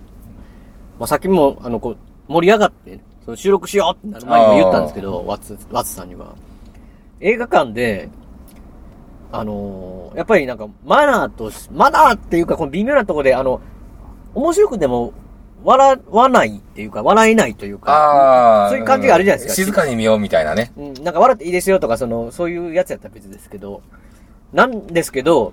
[0.98, 1.96] まあ、さっきも、あの、こう、
[2.28, 6.34] 盛り上がって、その収録しようってなる前にも言ったんですけど、ワッツ、ワッツさんには。
[7.20, 8.08] 映画館で、
[9.32, 13.60] あのーやっぱりなんか、マナーとし、マナーっていうか、この微妙なところで、あの、
[14.34, 15.12] 面白くても、
[15.62, 18.68] 笑わないっていうか、笑えないというか。
[18.70, 19.62] そういう感じがあるじゃないですか。
[19.62, 20.72] 静かに見ようみたいなね。
[20.76, 23.82] うん、なんか笑っていいですよとか、その、そういうやつやったら別ですけど、
[24.52, 25.52] なんですけど、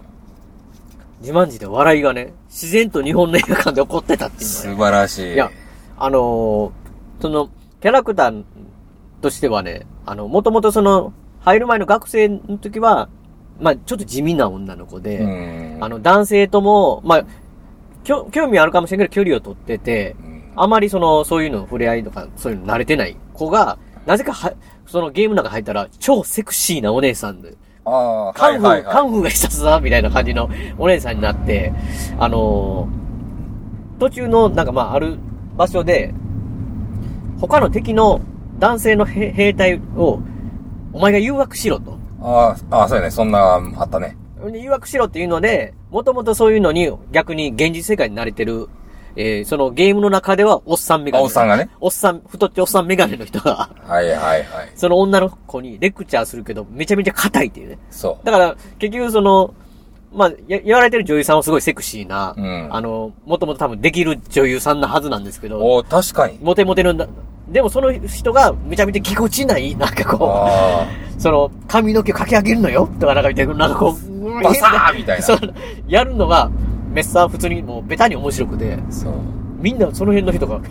[1.20, 5.34] 自慢寺で笑いがね、自然と日本の映画館で起こってたっていうね素晴らしい。
[5.34, 5.52] いや、
[5.98, 6.72] あのー
[7.22, 7.50] その、
[7.82, 8.44] キャラクター
[9.22, 13.10] としてはね、あの、もともとその、入る前の学生の時は、
[13.60, 15.78] まあちょっと地味な女の子で、うん。
[15.82, 17.26] あの、男性とも、まあ
[18.04, 20.16] 興味あるかもしれんけど距離を取ってて、
[20.56, 24.54] あまりその、そういうの触れ合いとか、そういうの慣れてない子が、なぜかは、
[24.86, 28.96] そのゲームの中入ったら、超セクシーなお姉さんで、ああ、カンフー、はいはいはい。
[28.96, 31.74] カンフーが必殺だみたいな感じのお姉さんになって、
[32.20, 33.04] あのー
[34.00, 35.18] 途中の、なんかまあ、ある
[35.56, 36.14] 場所で、
[37.40, 38.22] 他の敵の
[38.60, 40.20] 男性の兵兵隊を、
[40.94, 41.98] お前が誘惑しろと。
[42.22, 43.12] ああ、ああ、そうやね。
[43.12, 43.40] そんな、
[43.78, 44.16] あったね。
[44.52, 48.68] で誘惑しろっていうので、もともとそういうのに逆に現実世界に慣れてる、
[49.16, 51.22] えーそのゲームの中ではおっさんメガネ。
[51.22, 51.70] あおっさんがね。
[51.80, 54.72] おっさん、太っておっさんメガネの人が、はいはいはい。
[54.76, 57.78] その女の子にレクチャーするけど、めちゃめちゃ硬いっていうね。
[57.92, 58.26] そう。
[58.26, 59.54] だから、結局その、
[60.14, 66.38] まあ、や言われてる女優さんはすごいセクシーな、うんあの、もともと多分できる女優さんなはずなんですけど、お確かに。
[66.42, 67.08] モテモテのな、
[67.50, 70.86] でもその人がめちゃめちゃぎこちない、 なんかこあ
[71.18, 75.40] う、その、髪の毛かき上げるのよとかなんか言って、なんかこう、バサーみたいな そう、
[75.88, 76.50] やるのが、
[76.92, 79.14] めっさ普通にもうベタに面白くて、そう。
[79.60, 80.64] みんなその辺の人が、はっ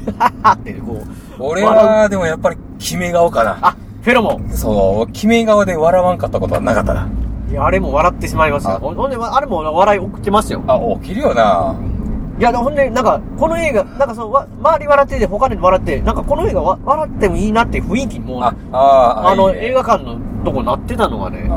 [0.42, 1.07] はってこう、
[1.38, 3.59] 俺は、でもやっぱり、決め顔かな。
[3.62, 4.50] あ、フェロモン。
[4.50, 7.09] そう、決め顔で笑わんかったことはなかったな。
[7.53, 8.79] いや、あれも笑ってしまいますよ。
[8.79, 10.65] ほんほんで、あれも笑い起きてますよ。
[10.67, 11.77] あ、起きるよな。
[12.38, 18.55] いや、ほんで、なんか、この映画、なんかその、わ周り笑ってて、他で笑って、なんかこの映画わ笑ってもいいなっていう雰囲気にもう、あ
[19.27, 21.49] あの、いいね映画館のとこなってたのがね、い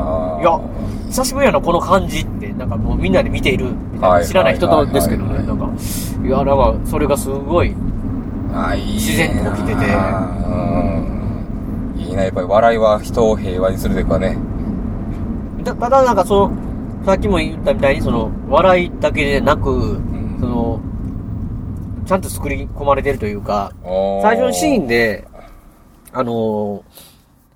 [0.44, 0.60] や、
[1.08, 5.66] 久しぶりやな、この感じって、なんかもうみんなで見ている、みたいなはい知らない人とはいですけどね、なんか、
[6.22, 7.74] いや、なんか、それがすごい、
[8.84, 9.92] 自然と起きてて、うん。
[11.96, 14.36] いいな、やっぱり笑いは人を平和にするというかね。
[15.74, 20.00] だただなんかその、さっきも言ったみたいに、その、笑いだけでなく、
[20.40, 20.80] その、
[22.06, 23.72] ちゃんと作り込まれてるというか、
[24.22, 25.26] 最初のシーンで、
[26.12, 26.82] あのー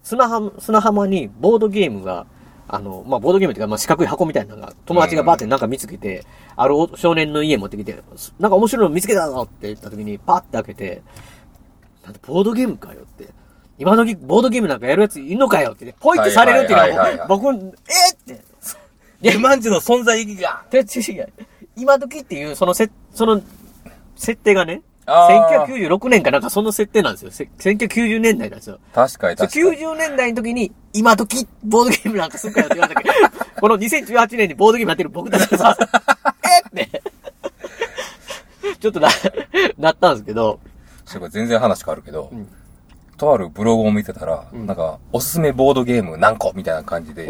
[0.03, 2.27] 砂浜、砂浜にボードゲームが、
[2.67, 6.25] あの、まあ、ボードゲームっていうか、まあ、四角い箱みたいなのが、友達がバーってなんか見つけて、
[6.57, 7.97] ある少年の家持ってきて、
[8.41, 11.03] なんか面白いの見つけたぞって言った時に、パッて開けて、
[12.03, 13.29] なんでボードゲームかよって。
[13.81, 17.67] 今時ボードゲームなんかやるやついんのかよってね、ポイってされるっていうのは、僕、えーっ
[18.27, 18.45] て。
[19.23, 20.63] デマンジの存在意義が。
[20.71, 21.33] で違う
[21.77, 23.41] 今時っていう、そのせ、その、
[24.17, 27.31] 設定がね、あー1996年かなんかその設定なんですよ。
[27.31, 28.79] せ1990年代なんですよ。
[28.95, 29.77] 確かに確かに。
[29.79, 33.15] 90年代の時に、今時、ボードゲームなんかするかよって言われたけど、
[33.61, 35.77] この2018年にボードゲームやってる僕たちがさ、
[36.77, 37.03] えって、
[38.79, 39.09] ちょっとな、
[39.79, 40.61] なったんですけど、
[41.07, 42.31] そういえば全然話変わるけど、
[43.21, 47.29] とあるブログを見てたら、なんか、おすすめボードゲーム何個みたいな感じで、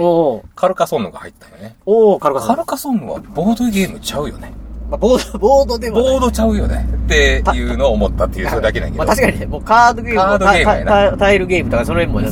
[0.54, 1.74] カルカソンヌが入ったよね。
[1.84, 4.52] おー、カルカソンヌカルカソンヌはボードゲームちゃうよね。
[4.88, 6.88] まあ、ボード、ボードでもボードちゃうよね。
[7.06, 9.04] っていうのを思ったっていう、それだけなんやけど。
[9.04, 12.30] まあ確かにね、もうカードゲームカードゲームやなタイルゲームとかその辺もね、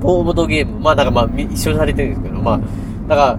[0.00, 2.60] ボードゲーム、まあなんかまあみ一緒にされてるんですけど、まあ、
[3.06, 3.38] だから、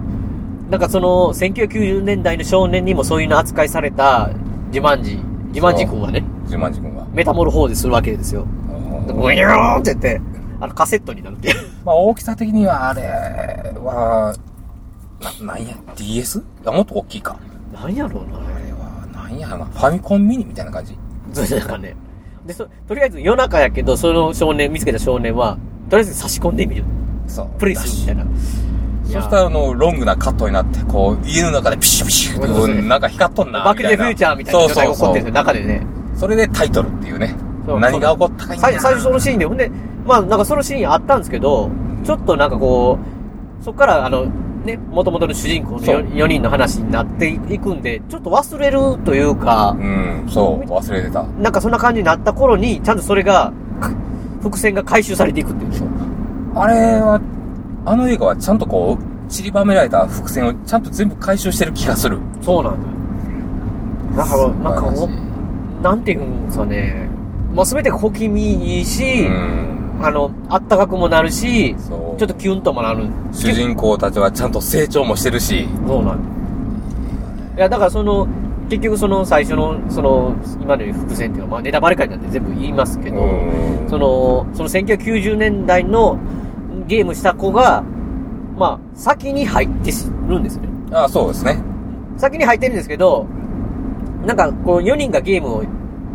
[0.70, 4.30] なんかその、1990年代の少年にもそういうの扱いされた、
[4.70, 5.18] ジマンジ、
[5.50, 7.06] ジマンジ君はね、ジマンジ君は。
[7.12, 8.46] メタモルフォーゼするわけですよ。
[9.14, 10.20] ブニョーンって言って、
[10.60, 11.54] あのカセットになるっていう。
[11.84, 14.34] まあ大きさ的にはあれは、
[15.40, 16.42] な、なんや、DS?
[16.64, 17.38] あ、もっと大きいか。
[17.72, 18.38] なんやろうな。
[18.38, 19.64] あれは、なんやろな。
[19.66, 20.96] ファミコンミニみたいな感じ。
[21.32, 21.96] そうなんかね。
[22.46, 25.58] で、そ、とりあえず夜中やけど、その少年、見つけた少年は、
[25.90, 26.84] とりあえず差し込んでみる。
[27.26, 27.48] そう。
[27.58, 28.26] プレイするみたいな。
[29.06, 33.64] そしたらあの、ロングなカットになって、こう、家の中でピシュピシュってなんか光っとんな。
[33.64, 35.86] バックデーフューチャーみたいな状態が起こってるんですよ、中でね。
[36.16, 37.34] それでタイトルっていうね。
[37.66, 39.70] 何が起こったか最最初そのシーンで、ほんで、
[40.04, 41.70] まあなんかそのシーンあったんですけど、
[42.04, 42.98] ちょっとなんかこ
[43.60, 44.26] う、そっからあの、
[44.64, 51.22] ね、元々の主人公のそう 4, 人の話になっていくんで、ちょっと忘れるというか、うん、そう、忘れてた。
[51.22, 53.90] なんかそんな感じになった頃に、ちゃんとそれが、か
[54.42, 55.80] 伏線が回収されていくっていうね。
[56.54, 57.20] あれは、
[57.84, 62.18] あの映画はちゃんとこう、散りばめられた伏線をちゃんと全部回収してる気がする。
[62.42, 62.82] そうなん
[64.16, 64.24] だよ。
[64.24, 65.08] だから、なんかお、
[65.82, 67.08] なんていうんですかね、
[67.56, 69.26] まあ全て小気味いいし、
[70.02, 73.06] あの、あったかくもなるし、ちょっとキュンともなる。
[73.32, 75.66] 主人公たちはちゃんと成長もしてるし。
[75.86, 76.18] そうなん
[77.56, 78.28] いや、だからその、
[78.68, 83.16] 結局その最初の、その、今の伏線っていうのは、まあネタバレ会なんて全部言いますけど、
[83.88, 86.18] その、その1990年代の
[86.86, 87.82] ゲームした子が、
[88.58, 89.92] まあ、先に入って
[90.28, 90.68] るんですよね。
[90.92, 91.58] ああ、そうですね。
[92.18, 93.26] 先に入ってるんですけど、
[94.26, 95.64] なんかこう4人がゲームを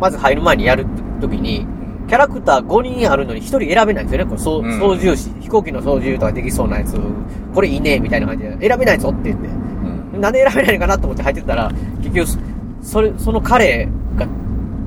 [0.02, 0.84] まず入る前にやる
[1.20, 1.64] ときに、
[2.08, 4.30] キャラクター5人あるのに1人選べないんですよね。
[4.30, 6.96] これ操うん操縦士、飛行機の操縦とかできそうなやつ、
[7.54, 11.70] これいいね、みたいな感じで、選べないぞって言って、なんで選べないのかなと思って入ってたら、
[12.02, 12.28] 結局、
[12.82, 14.26] それ、その彼が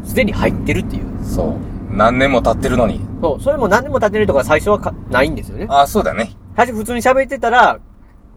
[0.03, 1.03] すでに入ってるっていう。
[1.23, 1.95] そう。
[1.95, 2.99] 何年も経ってるのに。
[3.21, 5.65] そう、それも何年も経ってるとか最初はかないんですよね。
[5.69, 6.31] ああ、そうだね。
[6.57, 7.79] 最初普通に喋ってたら、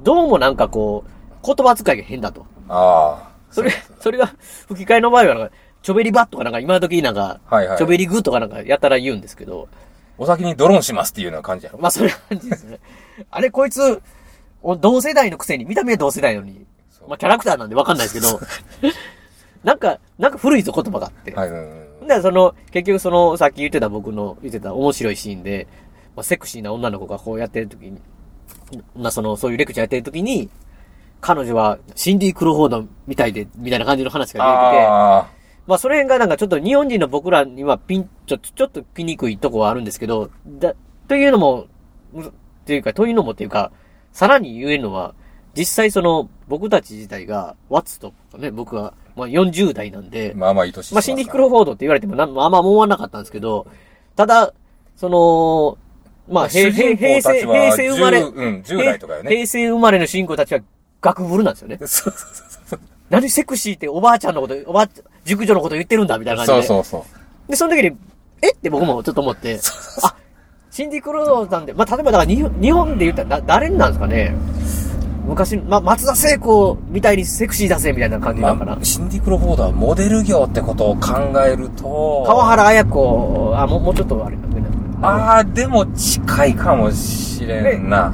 [0.04, 1.10] どうもなんかこう、
[1.44, 2.46] 言葉遣いが変だと。
[2.68, 3.28] ああ。
[3.50, 4.30] それ、それが、
[4.68, 5.50] 吹き替えの場合は
[5.82, 9.68] ちょべりばとかなんか今時なんか、はいはいちょべりぐとかなんかやったら言うんですけど、
[10.18, 11.78] お先にドローンしますっていうような感じやろ。
[11.78, 12.80] まあそれ感じですね。
[13.30, 14.02] あれこいつ、
[14.62, 16.66] お同世代のくせに、見た目は同世代なのに、
[17.06, 18.40] まあキャラクターなんでわかんないですけど、
[19.64, 21.32] なんか、なんか古いぞ言葉があって。
[21.34, 22.06] はい、うん。
[22.06, 25.66] で、その、結局その、さっき言ってた僕の言ってた面白いシーンで、
[26.16, 28.00] まあ、セクシーな女の子がこうやってる時に、
[28.96, 30.48] まあその、そういうレクチャーやってる時に、
[31.20, 35.26] 彼女はシンディ・クロフォードみたいで、みたいな感じの話が出てきて、あ
[35.68, 40.74] まあその辺がなんかちょっと日本人の僕らにはピン、ちょ、ちょっとピにくいとこはあるんですけど、だ、
[41.06, 41.66] というのも、
[42.10, 42.30] むっ
[42.64, 43.70] ていうか、というのもっていうか、
[44.10, 45.14] さらに言えるのは、
[45.54, 53.66] 実際その、僕たち自体が、ワッツとかね、僕は、まあ40代なんで、まあまあいい年まあシンディ・クロフォードって言われてもなん、まああんま思わなかったんですけど、
[54.16, 54.54] ただ、
[54.96, 55.76] その、
[56.32, 60.60] まあ、平平平成、平成生まれ、10うん10代とかよね平成生まれの主人公たちは
[61.02, 61.76] 学ブルなんですよね。
[61.80, 62.12] そうそう
[62.66, 62.80] そう。
[63.10, 64.88] 何セクシーっておばあちゃんのこと、おばあ、
[65.28, 66.66] 熟女のこと言ってるんだみたいな感じで。
[66.66, 67.06] そうそうそ
[67.46, 67.50] う。
[67.50, 67.96] で、その時に、
[68.42, 68.52] え？
[68.52, 69.60] って僕もちょっと思って、
[70.02, 70.14] あ、
[70.70, 74.34] シンディ・クロードさんで、まあ、例えばだから日本日本で言ったらな誰なんですかね？
[75.26, 84.62] 昔、ま、松田聖子みたいにセクシーだぜみたいな感じなのかな、まあ、シンディ・クロフォードはモデル業ってことを考えると、川原綾子、あ、もう、もうちょっとあれだね。
[85.02, 88.12] ああ、でも近いかもしれんな。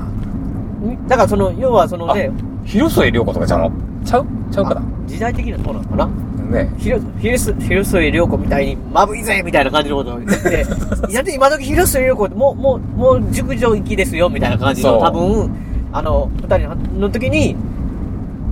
[1.06, 2.30] だからその、要はそのね、
[2.64, 3.72] 広末涼子とかちゃうの？
[4.04, 4.26] ちゃう？
[4.50, 4.82] ちゃうかな？
[5.06, 6.08] 時代的にはそうなのかな？
[6.50, 10.66] ね広広広末涼子みたいに、まぶいぜみたいな感じのことを言って、
[11.10, 15.50] い やで今時広末涼子ってもう、もう、もう熟女行きですよみたいな感じの、多分、
[15.92, 17.56] あの、二人の時に、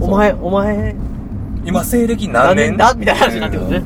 [0.00, 0.94] お前、お前、
[1.64, 2.76] 今西暦何年？
[2.76, 2.94] だ？
[2.94, 3.82] みたいな話になってくるね。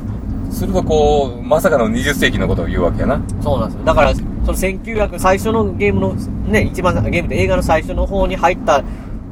[0.49, 3.21] するとこう、まさかの20世紀のことを言うわけやな。
[3.41, 3.85] そうなんですよ。
[3.85, 6.13] だから、その1900、最初のゲームの、
[6.47, 8.83] ね、一番、ゲームで映画の最初の方に入った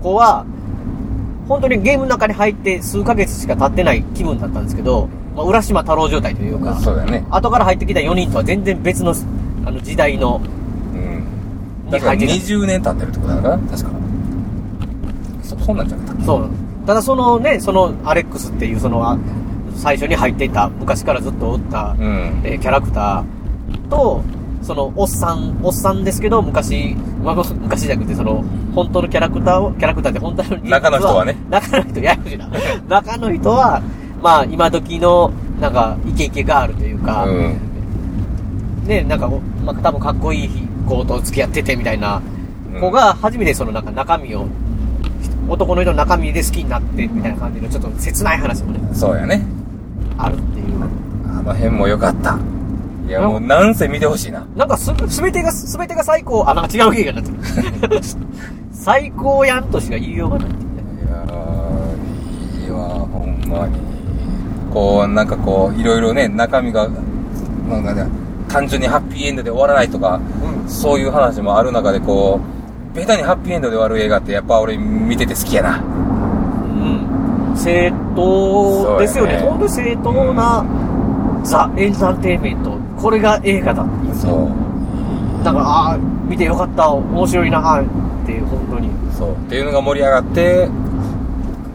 [0.04, 0.46] 子は、
[1.48, 7.26] 本当にゲームの中に入って数ヶ月しか経ってない気分だったんですけど、まあ、浦島太郎状態というか、そうだよね。
[7.30, 9.14] 後から入ってきた4人とは全然別の、
[9.66, 10.42] あの、時代の、
[10.94, 11.90] うん。
[11.92, 13.90] だから20年経ってるってことだから確か。
[15.44, 16.50] そ、そんなんじゃなかったそう。
[16.88, 19.18] ただそのね、そのアレックスっていうその、あ
[19.76, 22.42] 最初に入っていた、昔からずっとおった、うん。
[22.44, 24.24] えーキャラクターと、
[24.66, 31.36] その、おっさん、おっさんですけど、昔、まあ、昔じゃなくて、その、本当のキャラクターを、キャラクターって本当の中の人はね。
[31.52, 32.50] 中の人、ややこしいな。
[32.90, 33.82] 中の人は、
[34.24, 37.28] まあ、今時の、なんか、イケイケガールというか、
[38.88, 40.50] ね、なんか、おまあ、多分かっこいい
[40.88, 42.20] 子と付き合っててみたいな
[42.80, 44.48] 子が、初めてその、なんか中身を、
[45.48, 49.46] 男の人の中身で好きになって、みたいな感じの、ちょっと切ない話もね、そうやね。
[50.18, 50.66] あるっていう。
[51.28, 52.40] あの辺も良かった。
[53.08, 54.48] いや、もうなんせ見てほしいな。
[54.56, 57.26] なんかす、すべてが、すべてが最高、あ、なんか違う映画になっ
[57.80, 58.02] てる。
[58.74, 60.48] 最高やんとしか言いようがない。
[62.64, 62.80] いいわ、
[63.12, 63.76] ほんまに。
[64.74, 66.90] こう、なんかこう、いろいろね、中身が、
[67.70, 68.08] なんかね、
[68.48, 70.20] 単純にハッピーエンドで終わらないとか、
[70.68, 72.40] そういう話もある中で、こ
[72.94, 75.78] う、ベタにハッピーエンドで終わる映画って、やっぱ俺見てて好きやな。
[75.78, 77.56] うん。
[77.56, 79.34] 正当ですよね。
[79.38, 80.66] ねほんと正当な、
[81.44, 82.85] ザ・エンターテインメント。
[83.06, 84.16] これが映画だっていう。
[84.16, 84.50] そ
[85.42, 85.44] う。
[85.44, 87.86] だから、ああ、見てよかった、面白いな、っ
[88.26, 88.90] ていう、本当に。
[89.16, 89.34] そう。
[89.34, 90.68] っていうのが盛り上がって、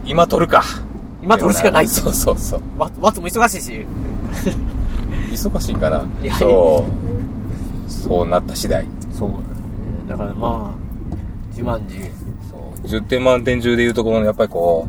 [0.05, 0.61] 今撮るか。
[1.23, 2.61] 今撮るしかないそうそうそう。
[2.77, 3.85] ワワッツも忙しいし。
[5.31, 6.05] 忙しいかな。
[6.21, 6.85] いやそ
[7.87, 7.89] う。
[7.89, 8.85] そうなった次第。
[9.17, 10.09] そう。
[10.09, 11.15] だからまあ、
[11.51, 12.11] 自慢自。
[12.83, 14.85] 10点満点中でいうところの、やっぱりこ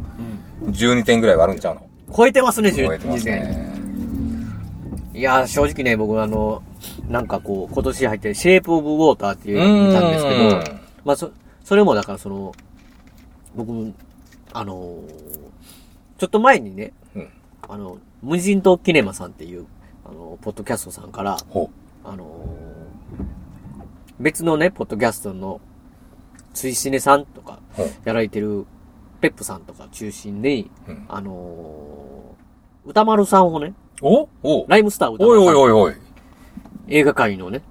[0.67, 1.83] う、12点ぐらいはあるんちゃうの？
[2.13, 3.69] 超えてますね、10超えてますね。
[3.69, 3.72] い
[5.23, 6.63] やー、正直ね、僕あの、
[7.09, 10.51] なんかこう、今年入って、シェイプオブウォーターっていうのを見たんですけうん。
[10.77, 11.31] ど、まあ、そ、
[11.65, 12.53] それもだからその、
[13.55, 13.93] 僕、
[14.53, 15.43] あのー
[16.19, 17.29] ちょっと前にね、うん。
[17.69, 19.67] あの、無人島キネマさんっていう、
[20.05, 21.37] あの、ポッドキャストさんから、
[22.05, 23.23] あのー
[24.21, 25.61] 別のね、ポッドキャストの、
[26.55, 27.59] ついしねさんとか、
[28.05, 28.67] やられてる、
[29.21, 30.71] ペップさんとか中心に、
[31.09, 34.29] あのー歌丸さんをね、お？
[34.43, 35.63] おライムスター歌おい丸さん。
[35.63, 35.95] おいおいおい。
[36.89, 37.63] 映画界のね、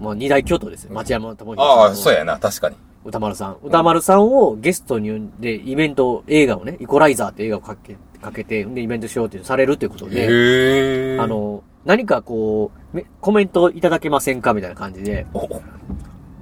[0.00, 0.94] まあ二大巨頭ですね。
[0.94, 2.76] 町山智博ああ、そうやな、確かに。
[3.04, 3.58] 歌丸さん。
[3.62, 15.26] 歌丸さんをゲストに呼んで、イベント、映画をね、イコライザーって映画をかけ、かけて、で、イベントしようってされるということで、あの、何かこう、めコメントいただけませんかみたいな感じで、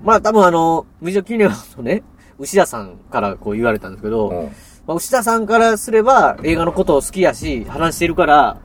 [0.04, 2.04] まあ多分あの、無常記念のね、
[2.38, 4.50] 牛田さんからこう言われたんですけど、
[4.86, 8.60] まあ、牛田さんからすれば映画のことを好きやし、話してるから、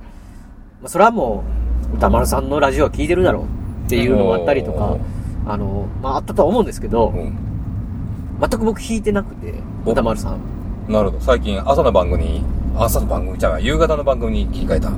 [0.81, 1.43] まあ、それはも
[1.93, 3.43] う、宇多丸さんのラジオは聞いてるだろう
[3.85, 4.97] っていうのもあったりとか、
[5.45, 7.13] あの、まああったとは思うんですけど、
[8.39, 9.53] 全く僕聞いてなくて、
[9.85, 10.39] 宇多丸さん。
[10.91, 11.23] なるほど。
[11.23, 12.43] 最近、朝の番組に、
[12.77, 14.91] 朝の番組ちゃうわ夕方の番組に切り替えた。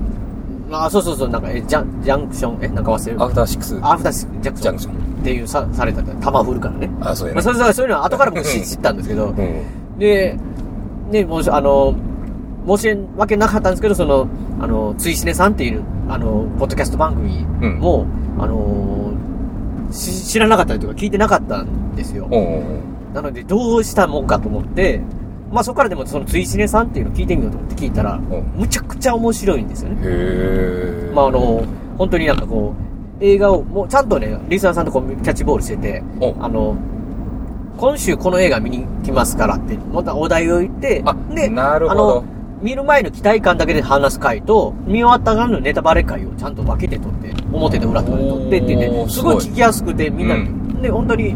[0.72, 3.24] あ、そうそうそう、なんか、え、ジャン、ジャンクション、え、なんか忘れる？
[3.24, 3.80] アフターシックス。
[3.82, 4.70] アフターシックス、ジャンクション。
[4.70, 6.90] ジャンクションっていうさ、された、玉振るからね。
[7.02, 7.36] あ、そうやね。
[7.36, 10.00] まあ、それそうそういうのは後から僕知知ったんですけど、うん。
[10.00, 10.38] で、
[11.10, 11.96] ね、もし、あの、
[12.78, 14.28] 申し訳なかったんですけど、その、
[14.60, 17.44] あの、ついしねさんっていう、あの、ポッドキャスト番組
[17.78, 18.06] も、
[18.38, 19.14] あの、
[19.92, 22.28] し知らなかったりとか聞いてなかったんですよ。
[23.14, 25.02] なので、どうしたもんかと思って、
[25.52, 28.20] まあそこからでもそのついしねさんっていうのを聞いてみようと思って聞いたら、
[28.56, 29.98] むちゃくちゃ面白いんですよね。
[30.04, 31.64] へまああの、
[31.98, 32.74] 本当になんかこ
[33.20, 36.04] う、映画を、もうちゃんとね、リスナーさんとこうキャッチボールしてて、
[36.40, 36.78] あの、
[37.78, 41.04] 今週この映画見に来ますからって、またお題を言って、
[41.34, 42.39] で、なるほあのど。
[42.62, 49.36] 見る前の期待感だけで話す回と、見終わった側のネタバレ回をちゃんと分けて撮って、表と裏とかで撮ってってね、すごい。
[49.38, 51.36] 聞きやすくて、みんな、うで、本当に、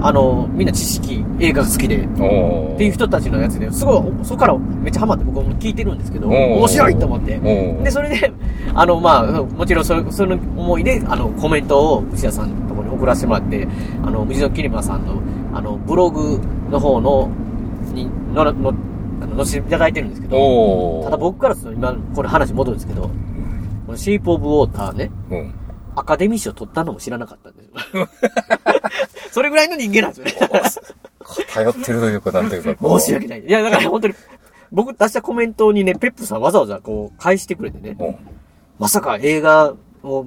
[0.00, 7.38] あの、みんな知識、映画が好きで、おっていう人たちのやつで、すごい、そこからめっちゃハマって僕も聞いてるんですけど、面白いと思って。
[7.38, 8.32] おで、それで、
[8.74, 13.68] あの、まあ、もちろんそその思いで、あの、コメントを牛田さんのところに送らせてもらって、
[14.04, 15.20] あの、藤野キリマさんの、
[15.52, 17.28] あの、ブログの方の、
[17.94, 18.74] に、の、の、あ
[19.32, 23.10] の、載せていただいてるんですけど、ただ僕からすると今、これ話戻るんですけど、
[23.86, 25.54] このシェイプオブウォーターね、うん。
[25.94, 28.08] アカデミー賞取ったのも知らなかったんですよ。
[29.30, 30.62] それぐらいの人間なんですよね。
[31.52, 32.98] 頼ってるというか、なんていうか。
[32.98, 33.44] 申し訳ない。
[33.44, 34.14] いや、だから本当に、
[34.70, 37.96] 僕出したコメントにね、ペップさんわざわざこう、返してくれてね。
[38.78, 40.24] まさか映画を、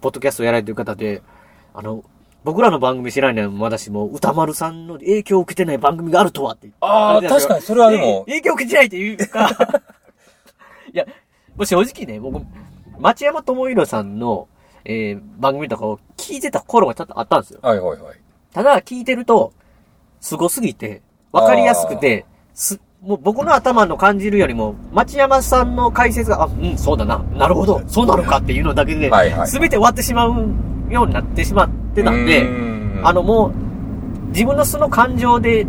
[0.00, 1.22] ポッドキャストやられてる方で、
[1.72, 2.04] あの、
[2.44, 6.70] 僕らの番組知らないのも私も、歌丸さんの影響を受けてない番組があるとはって。
[6.80, 9.48] ああ、確かに、それはでも、影響を受けてないっていうか、
[10.92, 11.06] いや、
[11.56, 12.44] もう正直ね、僕、
[12.98, 14.48] 町山智博さんの、
[14.84, 17.60] えー、番組とかを聞いてた頃がちょっとあったんですよ。
[17.62, 18.20] はいはいはい。
[18.52, 19.54] ただ、聞いてると、
[20.20, 21.00] すごすぎて、
[21.32, 30.48] わかりやすくて、す、もう僕の頭の感じるよりも、町山さんの解説が、あ、うん、そうだな、なるほど、そうなのかっていうのだけではいはい、すべて終わってしまう
[30.88, 32.48] ようになってしまってたんで、
[33.02, 35.66] あのもう、自分の素の感情で、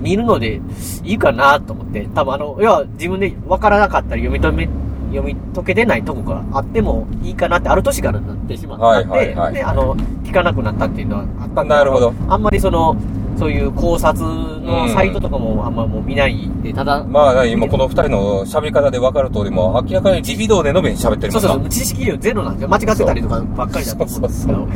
[0.00, 0.60] 見るので
[1.02, 4.68] いいかなと思って、多分あの、要は自分で分からなかったり読み止め、
[5.10, 12.12] 読み解けてないとこがあってもいいかなって、ある年からなってしまったんで、はいはいはいで、あの、聞かなくなったっていうのはあったんで、なるほど。
[12.28, 12.94] あんまりその、
[13.36, 21.32] そういう考察のサイトとかもあんまもう見ないで、ただ、まあ、今この二人の喋り方で分かる通りも、明らかにリビドーでのみに喋ってる。
[21.32, 22.68] そうそうそう、知識量ゼロなんですよ。
[22.68, 24.68] 間違ってたりとかばっかりだと思うんですけど、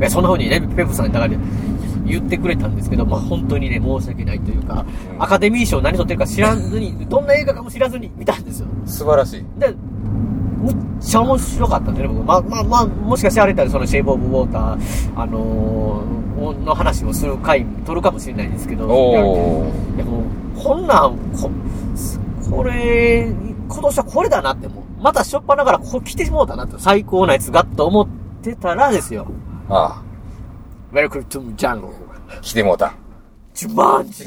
[0.00, 1.34] いやそんな風にね、ペプさんにだから
[2.04, 4.84] 言ってくれたんですけど、まあ本当にね、申し訳ないというか、
[5.18, 8.66] アカデミー賞何取ってるか知らずに、どんな映画かも知らずに見たんですよ。
[8.84, 9.44] 素晴らしい。
[9.58, 9.74] で、
[11.02, 12.22] ちゃ面白かったんでね、僕。
[12.24, 19.10] まあまあまあ、もしかしてあれたらそのシェイブ・オブ・ウォーター、あのー、の話をする回取るかもしれないですけど、お
[19.96, 20.24] いやも
[20.56, 21.50] う、こんなん、こ、
[22.50, 23.32] これ、
[23.68, 28.08] 今年はこれだなってもう、またしょっぱながらここ来てもうたなって、最高なやつがと思っ
[28.42, 29.26] てたらですよ。
[29.68, 30.12] ああ。
[30.92, 31.88] Welcome to jungle.
[32.42, 32.94] 来てもうた。
[33.54, 34.24] ジュマンジ。
[34.24, 34.26] い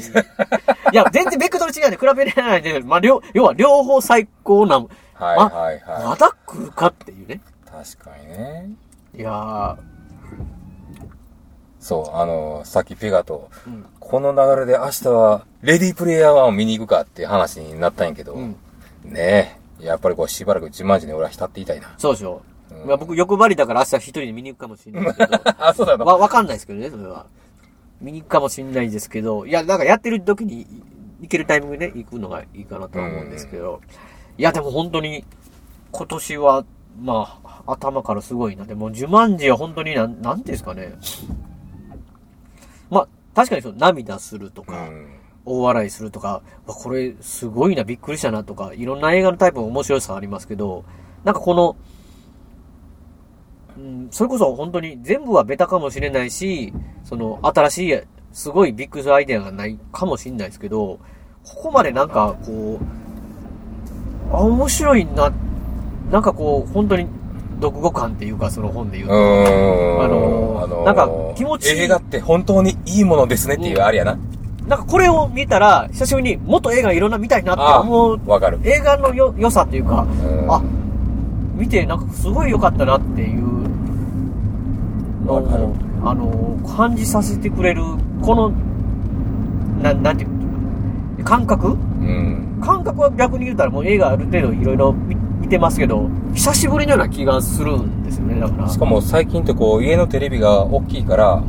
[0.92, 4.84] や、全然ベクトル違うんで比べられないんで、まあ、両、要は両方最高な、
[5.18, 6.04] はいはいはい。
[6.04, 7.40] まだ来るかっていうね。
[7.64, 8.70] 確かにね。
[9.16, 9.76] いやー、
[11.80, 13.48] そう、あの、さっきペガと、
[14.00, 18.36] この流れで明日は、レディープレイヤー1を見に行くかっていう話になったんやけど、
[19.04, 21.94] ねえ、やっぱりこうしばらく自慢時に俺は浸っていたいな。
[21.96, 22.42] そうでしょ。
[22.84, 25.40] まあ、僕欲張りだから明日一人で見に行くかもしれないけど。
[25.64, 26.04] あ、そうだな。
[26.04, 27.26] わ、わかんないですけどね、それは。
[28.00, 30.66] 見に行くかもしれないですけど、いや、なんかやってる時に
[31.20, 33.80] 行けるタイミングで行くのがいいかなとは思うんですけど、
[34.38, 35.24] いや、でも本当に、
[35.92, 36.64] 今年は、
[37.00, 38.64] まあ、頭からすごいな。
[38.64, 40.94] でも、ジュマンジは本当になん、なんですかね。
[42.90, 44.88] まあ、確かにその涙するとか、
[45.44, 50.84] 大笑いするとか、わこれすごいな、びっくりしたなとか、いろんな映画のタイプの面白さありますけど、
[51.24, 51.76] なんかこの、
[53.78, 56.72] うん、それこそ本当に全部はベタかもしれないし、
[57.04, 58.00] その新しい
[58.32, 60.98] すごいビッグアイデアがないかもしれないですけど、
[61.44, 63.05] ここまでなんかこう、
[64.32, 65.32] あ、面白いな、
[66.10, 67.06] なんかこう、本当に
[67.60, 70.04] 読後感っていうか、その本で言ううと、ーん。
[70.04, 74.18] あのあのなんか気持ちいい映画って本当にいいものですねっていうあれやな。
[74.66, 78.58] なんかこれを見たら、久しぶりにもっと映画いろんな見たいなって思う、わかる。
[78.64, 80.06] 映画のよ良さっていうか、
[80.48, 80.62] あ、
[81.54, 83.42] 見てなんかすごい良かったなっていう
[85.24, 87.82] のを、あの、感じさせてくれる、
[88.22, 88.52] この、
[89.82, 91.76] ななんていうか感覚うん。
[92.60, 98.68] 感覚は逆に言うたらもう映画ある程度いろいろ見見てますけど、久しぶりのような気がするんですよね、だから。
[98.68, 101.42] しかも最近ってこう家のテレビが大きいから、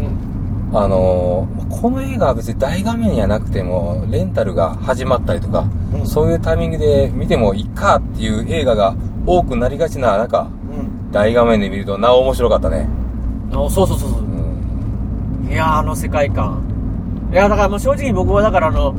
[0.73, 5.65] あのーこの映画は別に大画面じゃなくても、レンタルが始まったりとか、
[6.05, 8.95] そういうタイミングで見てもいいかっていう映画が
[9.25, 10.47] 多くなりがちな中、
[11.11, 12.87] 大画面で見るとなお面白かったね。
[13.51, 15.51] あそうそうそうそう。
[15.51, 16.61] いやー、あの世界観。
[17.31, 18.93] いや、だからもう正直僕はだからあの、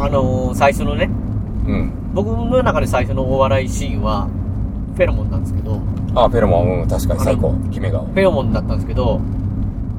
[0.00, 1.10] あのー最初のね、
[1.66, 1.92] うん。
[2.14, 4.28] 僕の中で最初のお笑いシーンは、
[4.96, 5.80] フェロモンなんですけど、
[6.14, 7.52] あ、ペロモン、うん、確かに最高。
[7.70, 8.04] 決め顔。
[8.06, 9.20] フェロモンだったんですけど、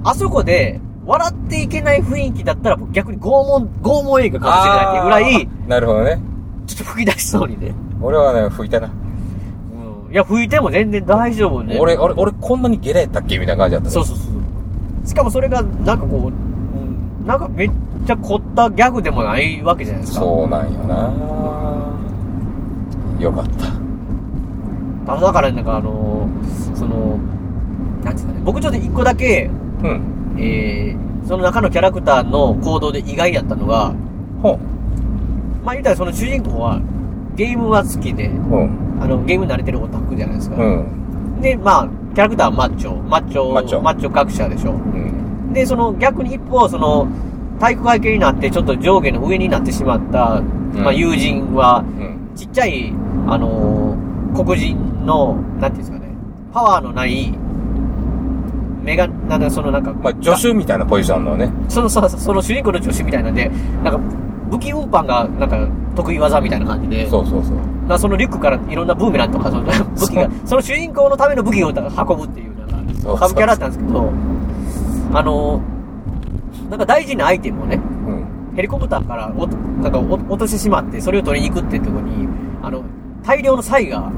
[0.03, 6.19] あそこで、笑っていけない雰囲気だったら僕逆に拷問、拷問映画かもしれないっていうぐらい、なるほどね。
[6.67, 7.73] ちょっと吹き出しそうにね。
[8.01, 8.87] 俺はね、吹いたな。
[8.87, 11.77] いや、吹いても全然大丈夫ね。
[11.79, 13.39] 俺、俺、俺こんなにゲレやったっけ？
[13.39, 13.93] みたいな感じだったね。
[13.93, 14.23] そうそうそ
[15.03, 15.07] う。
[15.07, 17.71] しかもそれが、なんかこう、うんなんかめっ
[18.05, 20.19] ちゃ凝ったギャグでもないわけじゃないですか。
[20.21, 21.13] そうなんよな
[23.19, 23.67] よかった。
[25.13, 27.19] あの、だからなんかあのーその、
[28.03, 29.49] なんていうんですかね、僕ちょっと一個だけ、
[29.83, 30.35] うん。
[30.37, 33.93] えー、その中のキャラクターの行動で意外やったのが、
[34.41, 34.59] ほう。
[35.63, 36.81] まあ言ったらその主人公は、
[37.35, 38.99] ゲームは好きで、うん。
[38.99, 40.55] あの、ゲームに慣れてるオタクじゃないですか。
[40.57, 41.41] うん。
[41.41, 44.71] で、まあ、キャラクターはマッチョ、マッチョ、マッチョ各社でしょ。
[44.71, 45.53] うん。
[45.53, 47.07] で、その逆に一方、その、
[47.61, 50.41] 体育会系になってちょっと上下の上になってしまった、
[50.73, 52.35] まあ友人は、うん。
[52.35, 52.91] ちっちゃい、
[53.27, 56.07] あのー黒人の、なんていうんですかね、
[56.53, 57.37] パワーのない、
[58.81, 61.51] 目が、なんだ、そのなんか、まあ、助手みたいなポジションのね。
[61.67, 63.51] その、その、その主人公の助手みたいなんで、
[63.83, 63.99] なんか、
[64.49, 67.55] 武器運搬が、なんか、得意技みたいな感じで、そうそうそう。
[67.87, 74.09] まあそのリュックからいろんなブーメランとか、その武器が、その主人公のための武器を運ぶっていう、なんか、サブキャラだったんですけど、
[75.13, 75.80] あのー
[76.71, 78.55] なんか大事なアイテムをね、うん。
[78.55, 82.25] ヘリコプターからおなんかお落としてしまって、それを取りに行くってところに、
[82.63, 82.81] あの、
[83.23, 84.09] 大量のサイが、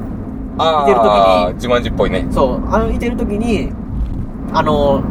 [0.60, 2.28] あいてる時あ、に自慢寺っぽいね。
[2.30, 3.74] そう、あの、いてる時に、
[4.54, 5.04] あの、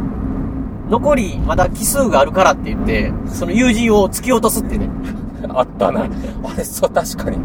[0.89, 4.89] 残りまだ奇数があるからって言って、その友人を突き落とすってね。
[5.51, 6.03] あったな。
[6.03, 6.09] あ
[6.57, 7.39] れ、そう、確かに。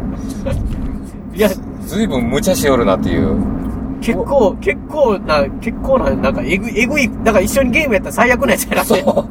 [1.34, 1.50] いや、
[1.82, 3.57] ずいぶん無茶しよるなっていう。
[4.02, 9.02] 結構、結構な、結構な、なんか、えぐい、えぐい、だから一緒にゲームやったら最悪なやつやなって。
[9.02, 9.30] そう。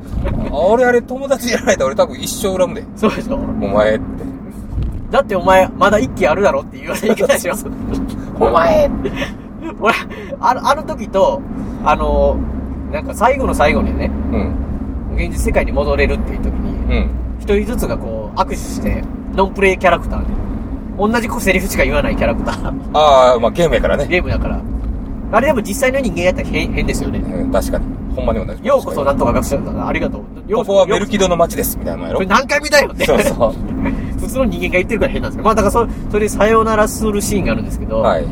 [0.52, 2.84] 俺あれ友達やられたら俺多分一生恨むで。
[2.96, 3.36] そうでしょ。
[3.36, 3.38] お
[3.68, 4.04] 前って。
[5.10, 7.54] だってお前、まだ一機あるだろって言われいけないでしょ。
[8.40, 8.90] お前
[9.80, 9.94] 俺、
[10.40, 11.40] あの、あの時と、
[11.84, 12.36] あの、
[12.92, 14.52] なんか最後の最後にね、うん。
[15.16, 17.10] 現実世界に戻れるっていう時に、うん。
[17.40, 19.02] 一人ずつがこう、握手して、
[19.34, 20.26] ノンプレイキャラクターで、
[20.98, 22.72] 同じセリフしか言わないキャラクター。
[22.94, 24.06] ああ、まあゲームやからね。
[24.06, 24.60] ゲームだから。
[25.32, 27.18] あれでも実際の人間やったら変変ですよね。
[27.18, 27.84] うん、確かに。
[28.14, 28.64] ほんまに同じ。
[28.64, 29.88] ようこそなんとか学者だ。
[29.88, 30.50] ありがとう。
[30.50, 33.04] ようここはメルキドの街です、みたいなのやろこれ何回見たよって。
[33.04, 33.54] そうそう。
[34.20, 35.44] 普通の人間が言ってるから変なんですけど。
[35.44, 38.24] まあだからそ、それでさよならするシーンがあるんですけど、はい。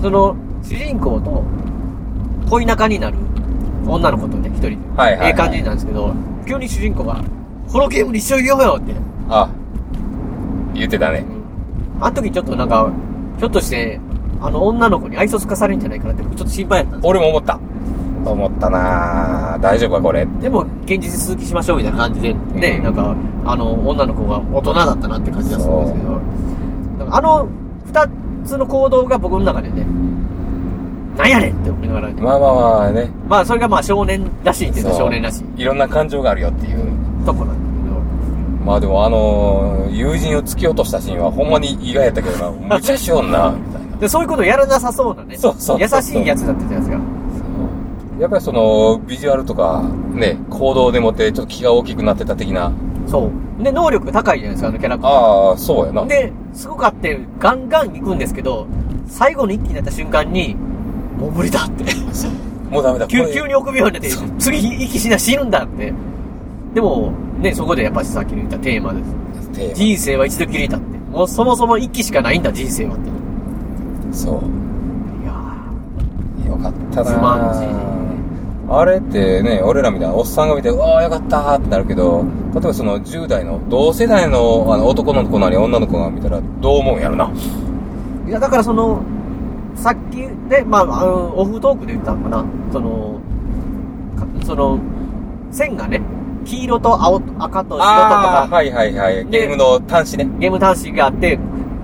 [0.00, 1.42] その、主人公と
[2.48, 3.16] 恋仲になる
[3.86, 6.14] 女の子とね、一人で、はいはいはいええ感じなんですけど、
[6.46, 7.20] 急に主人公が、
[7.70, 8.94] このゲームに一緒にいようよって。
[9.28, 9.48] あ、
[10.74, 11.24] 言ってたね。
[12.02, 12.92] あの時ちょっとなんか、
[13.38, 14.00] ひょっとして、
[14.40, 17.60] あの女の子に愛想つかされるんじゃないかなって、ちょっと心配やったんです俺も思った。
[18.24, 19.58] 思ったな。
[19.60, 20.26] 大丈夫か、これ。
[20.40, 27.48] でも、現実続きしましょうみたいな感じで、ね、なんか、あの、女の子が大人だったなって感じがするんですけど、あの、
[27.86, 28.08] 二
[28.44, 29.86] つの行動が僕の中でね、
[31.16, 33.10] なんやねんって思いながら、まあまあまあね。
[33.28, 35.62] まあ、それがまあ少年らしいっていうの少年らしい。
[35.62, 36.92] いろんな感情があるよっていう。
[37.24, 37.61] とこなんだ
[38.64, 42.76] まあでもあのー友人を突き落としたシーンはほんまに意外やったけどな。
[42.76, 43.96] 無茶しよんな、 みたいな。
[43.98, 46.98] でそういうことやらなさそうなね、そうそう優しいやつだったじゃないですか。
[48.18, 49.82] やっぱりその、ビジュアルとか、
[50.12, 52.70] ね、行動でもってちょっと気が大きくなってた的な。
[53.06, 53.62] そう。
[53.62, 55.10] で、能力が高いじゃないですか、あのキャラクター。
[55.10, 56.04] ああ、そうやな。
[56.04, 58.66] で、すごかって、ガンガン行くんですけど、
[59.08, 60.56] 最後の一気になった瞬間に、
[61.18, 61.84] もう無理だって。
[62.70, 63.06] もうダメだ。
[63.06, 64.08] 急急に臆病になって、
[64.38, 65.92] 次息しな死ぬんだって。
[66.74, 69.50] でも、ね、そこでやっぱりさっき言ったテーマです。
[69.52, 70.98] テーマ人生は一度きりだって。
[71.10, 73.10] もうそもそも一気しかないんだ、人生はって。
[74.12, 74.34] そう。
[75.22, 77.92] いやよかったなつまんじ
[78.74, 87.30] あれってね、俺らみたいなおっさんが見て、うわあよかったーってなるけど、例えばその10代の同世代のあの男の子なり女の子が見たらどう思うんやろな。
[88.26, 89.02] いや、だからその、
[89.74, 92.44] さっきで、まあ、あの、オフトークで言ったのかな。
[92.72, 93.20] その、
[94.16, 94.78] かその、
[95.50, 96.00] 線がね、
[96.44, 99.24] 黄色と青と赤と白とかはいはいはい。
[99.26, 100.28] ゲームの端子ね。
[100.38, 101.38] ゲーム端子があって、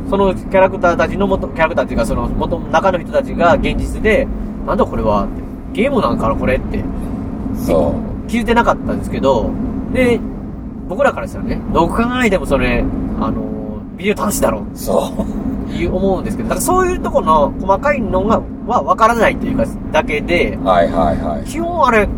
[0.08, 4.26] そのキャラクターたちの元、キャラクターっていうか、その元、中の人たちが現実で、
[4.66, 5.42] なんだこれはって
[5.82, 6.82] ゲームなんかなこれって
[7.54, 7.94] そ
[8.26, 8.28] う。
[8.28, 9.50] 気づいてなかったんですけど、
[9.92, 10.20] で、
[10.88, 12.84] 僕らからしたらね、どう考えてもそれ、
[13.20, 15.12] あの、ビデオ端子だろそ
[15.68, 15.72] う。
[15.72, 21.44] いう思うんですけど、だからそういうところの細かいのが、は分からないというか、だけで、はいはいはい。
[21.44, 22.08] 基本あれ、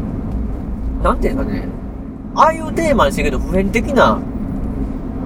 [1.03, 1.69] なんていうんですかね、
[2.35, 4.21] ああいうテーマにしてるけど、普遍的な、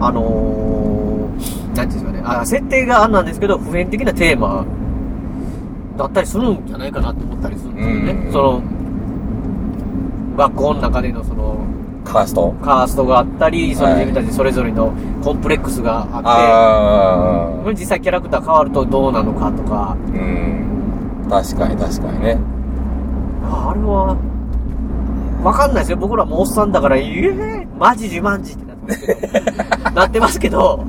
[0.00, 4.64] あのー、なんていうんですかね、あ設定があんなんですけど、普遍的なテーマ
[5.96, 8.28] だったりするんじゃないかなって思ったりするんですよね。
[8.32, 8.62] その、
[10.36, 11.58] 学校の中でのその、
[12.04, 14.92] カーストカーストがあったり、それ自分たちそれぞれの
[15.22, 21.26] コンプレックスがあって、実際キャラクター変わるとどうなのかとか、うん。
[21.30, 22.38] 確かに確かにね。
[23.42, 24.16] あれは、
[25.44, 25.98] わかんないですよ。
[25.98, 30.84] 僕らもうおっさんだから、ええマジ自慢自ってなってますけど、 なってますけど、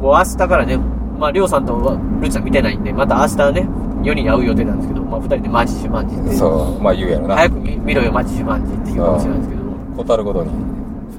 [0.00, 0.78] もう明日からね、
[1.18, 3.68] まあ、りょうさんとルチさん見てないんで、また明日ね、
[4.02, 6.36] 4人会う予定なんですけど、まあ、2人でマジ自慢自って。
[6.36, 7.34] そう、まあ言うやろな。
[7.34, 9.62] 早く見見ろよ、マジ自慢自って言うかもしれないですけど、
[9.96, 10.50] ことあるごとに。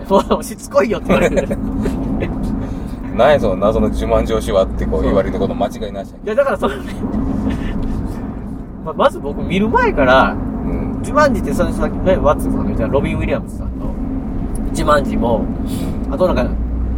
[0.10, 1.58] もうしつこいよって言われる。
[3.18, 6.14] 何やその謎の自慢上司はってこう言われること間違いなし。
[6.24, 6.84] いや、だからそのね、
[8.86, 10.36] ままず僕見る前から、
[11.02, 13.94] ジュマンジってそのさっきね、ワッツさんが言ったロビン・ウィリアムズさんの、
[14.74, 15.46] ジュマンジも、
[16.12, 16.44] あとなんか、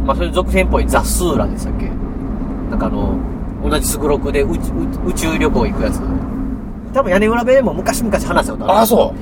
[0.04, 1.88] まあそういう続編っぽいザ・スーラでしたっけ？
[2.70, 3.14] なんかあの、
[3.68, 6.00] 同じスグロクで宇宙宇宇宙旅行行くやつ。
[6.92, 8.78] 多分屋根裏部でも昔々話したことある。
[8.80, 9.14] あ、そ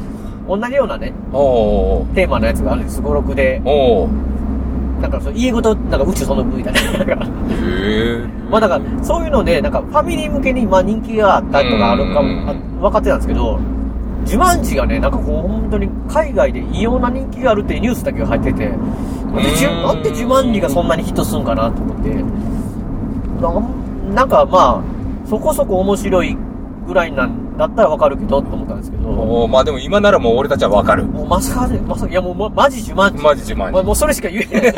[0.48, 3.60] う同じようなね、おーテーマのやつがあるんです、スゴロクで。
[3.64, 4.08] お
[5.00, 7.04] なんかそう家ごと、なんか宇宙その分みたいな。
[7.04, 8.18] なんかへ
[8.50, 13.58] まあだから、そういうので、なんかファミリー向けにまあ人気があったりとかあるかも、あ分かってたんですけど、
[14.24, 22.14] ジュマンジがね、なんかこう本当に海外で異様な人気があるっていうニュースだけが入ってて、なんでジュなんでジュマンジがそんなにヒットするんかなと思って、
[23.40, 26.36] なんなんかまあ、そこそこ面白い
[26.86, 31.04] ぐらいなんだったらわかるけど、と思ったんですけど、おーまあでも今ならもう俺たちはわかる。
[31.04, 33.22] もうまさかね、まさか、いやもうまマジジュマンジ。
[33.22, 34.72] マジ自慢まあもうそれしか言えない。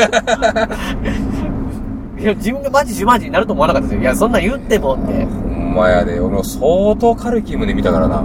[2.22, 4.02] いや、自分がマジジュマンジになると思わなかったですよ。
[4.02, 5.24] いや、そんなん言ってもって。
[5.24, 8.24] ほんまやで、俺も相当軽い気分で見たからな。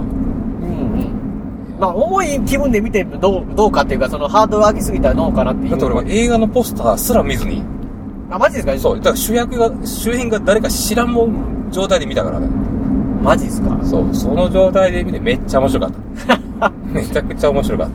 [1.78, 5.70] まあ、重い気分で見てどう、どうかっていうか、そのハードル上げすぎたらどうかなっていう。
[5.70, 7.62] だって俺は映画のポスターすら見ずに。
[8.30, 8.78] あ、マジですか？
[8.78, 8.96] そう。
[8.96, 12.48] だから主役が、主演が誰か知らんもん状態で見たからね。
[13.22, 13.78] マジですか？
[13.84, 14.14] そう。
[14.14, 15.90] その状態で見てめっちゃ面白かっ
[16.60, 16.72] た。
[16.92, 17.88] めちゃくちゃ面白かっ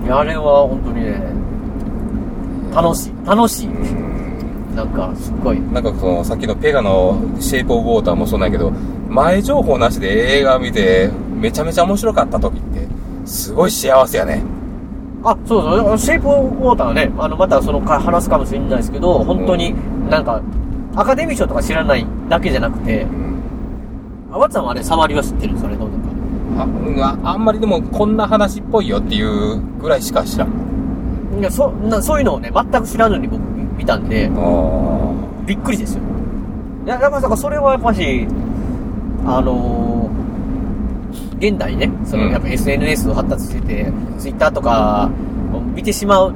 [0.00, 0.06] た。
[0.06, 1.22] いや、あれは本当にね、
[2.74, 3.12] 楽しい。
[3.26, 3.68] 楽しい。
[4.76, 5.60] なんか、すっごい。
[5.72, 8.70] なんかその、さっきのペガのシェイプオブウォーターもそうなんやけど、
[9.08, 12.86] 前情報なしで映画見て、めちゃめちゃ面白かった時って、
[13.24, 14.42] すごい幸せやね。
[15.24, 19.74] あ、そうそう、シェイプオブウォーターはね、あの、またそのか話すかもしれないですけど、本当に
[20.08, 20.40] なんか、
[20.94, 23.06] アカデミー賞とか知らないだけじゃなくて、
[24.32, 25.58] あわっさんはあれ、触りは知ってる？
[25.58, 26.62] それどうとか。
[26.62, 30.48] あ、うんああんまりでもこんな話っぽいよっていうぐらいしか知らん。
[31.38, 33.40] いや、そ、なそういうのをね、全く知らずに僕
[33.76, 34.30] 見たんで、
[35.44, 36.02] びっくりですよ。
[36.86, 38.26] いや、だから、だからそれはやっぱし、
[39.26, 40.25] あのー
[41.38, 45.10] 現代ね、その、やっぱ SNS を発達してて、Twitter とか
[45.52, 46.34] を見てしまう、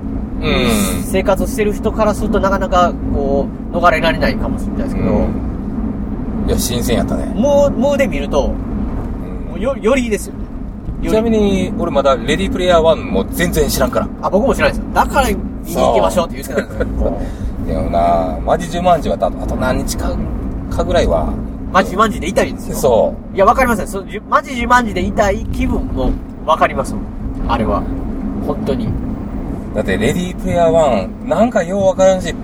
[1.04, 5.28] 生活してる人からするとなかなか、こう、逃れられないかもしれないですけど、
[6.46, 7.26] いや、新鮮やったね。
[7.34, 8.54] もう、もうで見ると、も
[9.56, 10.44] うよ、よりいいですよね。
[11.02, 14.08] ちなみに、俺まだレディープレイヤー1も全然知らんから。
[14.20, 14.92] あ、僕も知らないですよ。
[14.92, 17.20] だから見に行きましょうって言ってたんですよ。
[17.66, 20.12] でもなマジ10万字はあと何日か
[20.70, 21.32] かぐらいは。
[21.72, 22.76] マジマジで痛いんですよ。
[22.76, 23.86] そいや、わかりますよ。
[23.86, 26.10] そマジ自慢ジで痛い気分も
[26.44, 26.94] わかります
[27.46, 27.82] あれは。
[28.46, 28.86] 本当に。
[28.86, 28.90] う。
[29.74, 32.34] だってレディープレイヤー1、なんかようわからんし、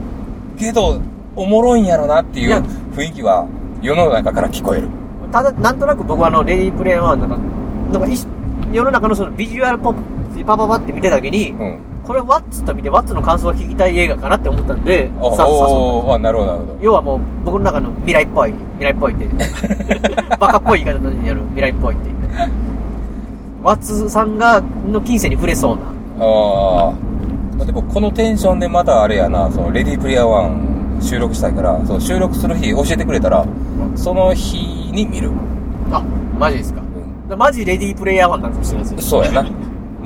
[0.58, 1.00] けど、
[1.34, 2.62] おもろいんやろなっていう
[2.94, 3.46] 雰囲気は
[3.82, 4.88] 世の中から聞こえる。
[5.32, 7.36] ただ、なんとなく僕はあの、レディープレイはなんか、
[7.92, 8.26] なんかいし、
[8.72, 9.94] 世の中のそのビジュアルポッ
[10.38, 11.52] プ、パパパって見てた時に、
[12.06, 16.78] これワッツと見てワッツの感想を聞きたい映画かなって思ったんで、おさ、あ、なるほど、なるほど。
[16.80, 19.28] 要はもう僕の中の未来っぽい、未来っぽいって、
[20.38, 22.10] バカっぽい言い方にやる未来っぽいって。
[23.62, 25.82] ワッツさんが、の金銭に触れそうな。
[26.24, 26.92] あ
[27.60, 27.64] あ。
[27.64, 33.44] でもこのテンションでまたあれやな、そのレディープレイヤー1収録したいから、その収録する日教えてくれたら、
[33.96, 35.32] その日に見る。
[35.90, 36.04] あ、
[36.38, 36.82] マジですか。
[37.36, 39.22] マジレディープレイヤー1なのかもしれないですよ。
[39.22, 39.50] そうやな。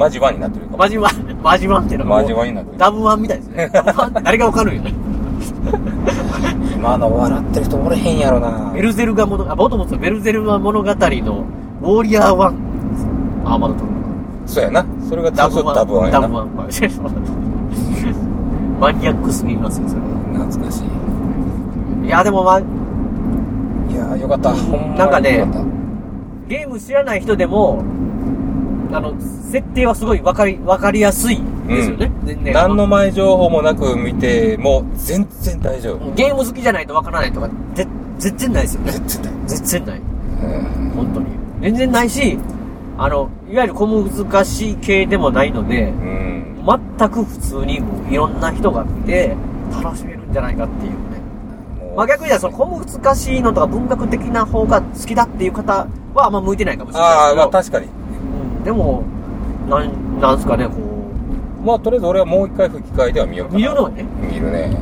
[0.00, 0.78] マジ1になってるかも。
[0.78, 2.78] マジワン、マジワンっていうのがもうマジ1になってる。
[2.78, 3.68] ダブワンみたいですね。
[3.68, 4.94] ダブワンって誰がわかるんよね。
[6.74, 8.72] 今の笑ってる人おれへんやろな。
[8.72, 12.38] ベルゼルガ物、あ、もともとベルゼルガ物語のウォーリアー1。
[13.44, 13.90] アーマードトル
[14.46, 14.86] そうやな。
[15.06, 16.10] それがダブダブワン。
[16.10, 16.48] ダブワン。
[18.80, 20.00] マニアックすぎますよ、それ。
[20.32, 20.82] 懐かし
[22.02, 22.06] い。
[22.06, 22.64] いや、でもまあ、い
[23.94, 24.48] やよかった。
[24.54, 25.58] ほんまになんかねよった
[26.48, 27.84] ゲーム知らない人でも、
[28.92, 29.14] あの、
[29.50, 32.10] 設定はすごいわかり、わかりやすいですよね。
[32.24, 36.12] 全然何の前情報もなく見ても全然大丈夫。
[36.14, 37.86] ゲーム好きじゃないとわからないとか、ぜ
[38.18, 38.92] 全然ないですよね。
[38.92, 39.32] 全然ない。
[39.46, 40.00] 全然ない。
[40.94, 41.26] 本当に。
[41.62, 42.38] 全然ないし、
[42.98, 45.92] あの、いわゆる小難しい系でもないので、
[46.98, 47.80] 全く普通に
[48.10, 49.34] いろんな人が見て
[49.82, 50.96] 楽しめるんじゃないかっていうね。
[51.96, 57.42] まあ逆に言その小難しいのとか文学的な方が好きだっていう方はあんま向いてないかもしれないですああ、けど。
[57.42, 57.86] まあ確かに。
[58.64, 59.02] でも、
[59.68, 60.74] なん、なんすかね、こ
[61.64, 63.58] まあとりあえず俺はもう一回吹き替えでは見ようかな。
[63.58, 64.04] 見るのね。
[64.32, 64.76] 見るね。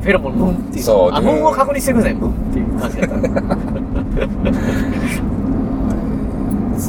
[0.00, 0.84] う、フェロモン、ムンっていう。
[0.84, 3.16] そうあ、ムンを確認してください、ムンっていう感じだった。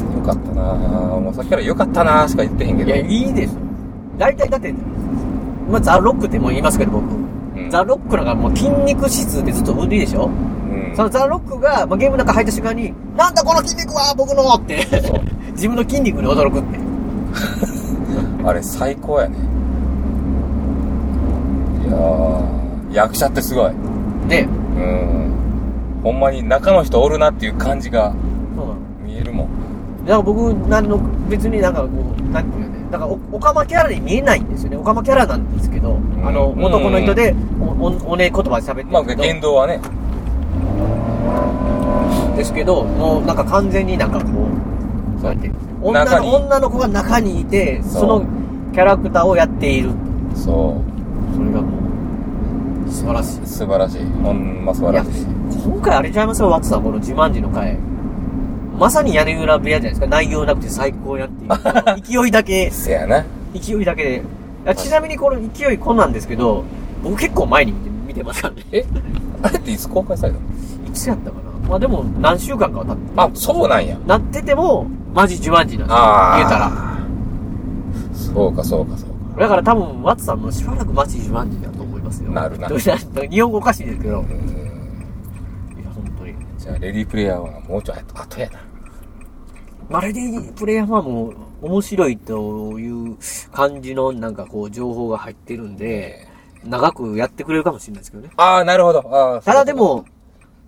[0.04, 2.90] よかったなもうさっきからよかったなしか言ってへんけど。
[2.90, 3.60] いや、いいですよ。
[4.18, 4.74] 大体だって、
[5.70, 7.04] まあ、ザ・ロックってもう言いますけど、僕。
[7.70, 10.30] ザ・ロックなんかもう筋肉質でずっと売りでしょ、
[10.94, 14.86] そのザ・ロックが、まあ、ゲームの中入った瞬間に、なんだこの筋肉は僕のって、
[15.54, 16.78] 自分の筋肉に驚くって。
[18.44, 19.36] あれ最高やね。
[21.86, 23.72] いやー、役者ってすごい。
[24.28, 24.48] ね。
[24.76, 25.14] うん。
[26.02, 28.12] ほんまに中の人おるなっていう感じが
[29.04, 29.48] 見えるもん。
[30.04, 34.76] だから僕、なんの、別になんかこう、なんていうのね、だからお、おかまキャラに見えないんですよね。
[34.76, 39.80] おかまキャラなんですけど、あの、うん男の人で、お、お、おね言葉で喋ってるまあ、言動はね。
[42.36, 44.43] ですけど、もうなんか完全になんかこう、
[45.24, 45.50] そうやって、
[45.80, 48.26] 女の中に女の子が中にいて、そうその
[48.74, 49.90] キャラクターをやっている。
[50.34, 50.76] そ
[51.32, 51.34] う。
[51.34, 51.78] それがも
[52.86, 53.46] う、素晴らしい。
[53.46, 54.04] 素晴らしい。
[54.22, 55.10] ほんま素晴らしい。
[55.64, 57.78] 今回あれちゃいますよ、ワッツさん、この自慢時の回。
[58.78, 60.06] まさに屋根裏部屋じゃないですか。
[60.08, 62.02] 内容なくて最高やっていう。
[62.24, 62.70] 勢いだけ。
[62.70, 63.24] せやな。
[63.54, 64.22] 勢いだけで。
[64.66, 66.64] あちなみにこの勢いこんなんですけど、
[67.02, 68.62] 僕結構前に見て見てますからね。
[68.72, 68.84] え？
[69.42, 70.44] あれっていつ公開されたの？
[70.88, 71.43] いつやったかな？
[71.74, 73.02] まあでも何週間かは経って。
[73.16, 73.98] あ、そうなんや。
[74.06, 75.96] なってても、マジ自慢時なんですよ。
[76.36, 76.70] 言えたら。
[78.12, 79.40] そうか、そうか、そうか。
[79.40, 82.30] だから多分、ワッツさんもしばらくマジ自慢時だと思いますよ。
[82.30, 84.14] なるなどうした日本語おかしいですけど。
[84.14, 84.24] いや、
[85.92, 86.34] 本当に。
[86.58, 88.60] じゃあ、レディープレイヤーはもうちょい後やな。
[89.90, 93.16] まあ、レディープレイヤーはもう面白いという
[93.50, 96.28] 感じのなんかこう情報が入ってるんで、
[96.64, 98.30] 長くやってくれるかもしれないですけどね。
[98.36, 99.42] ああ、なるほど。
[99.44, 100.04] ただでも、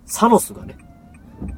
[0.05, 0.75] サノスがね、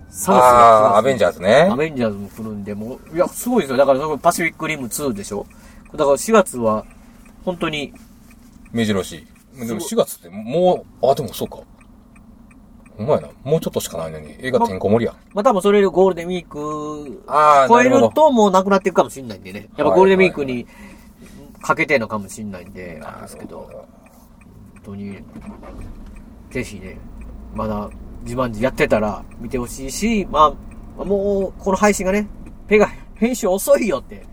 [0.10, 3.78] サノスが来ますあーアベンジャーズねアベンジャーズも来るんで、もう、いや、すごいですよ。
[3.78, 5.45] だから、パシフィックリム2でしょ
[5.93, 6.86] だから4月は、
[7.45, 7.93] 本当に、
[8.72, 9.26] 目白押し。
[9.55, 11.60] でも4月ってもう、あ、でもそうか。
[12.97, 13.30] お前な。
[13.43, 15.16] もうちょっとしかないのに、映画てんこ盛りやん。
[15.34, 17.24] まあ多分それでゴールデンウィーク
[17.70, 19.70] 超えなるともうなくなっていくかもしれないんでね。
[19.78, 20.68] やっぱはいゴールデンウィークに
[21.62, 23.86] かけてのかもしれないんで、あれですけど、本
[24.84, 25.18] 当に、
[26.51, 26.97] ぜひね、
[27.55, 27.89] まだ
[28.24, 30.53] 自慢自やってたら見てほしいし、ま
[30.97, 32.28] あ、もうこの配信がね、
[32.67, 34.24] ペが編集遅いよって。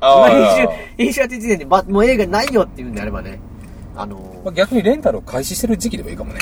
[0.00, 3.38] あー今編集、編集やってる時点で、ま、もう映画ないよっていうんであればね、
[3.96, 6.40] あのまあ逆にレンタルを開始してる時期でもいいかもね。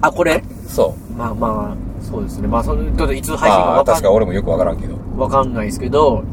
[0.00, 0.42] あ、これ？
[0.66, 1.12] そう。
[1.16, 2.48] まあまあ、そうですね。
[2.48, 4.96] まあ、その、ちょっといつ配信かまあ、わかん確か俺もよくわからんけど。
[5.16, 6.24] わかんないですけど、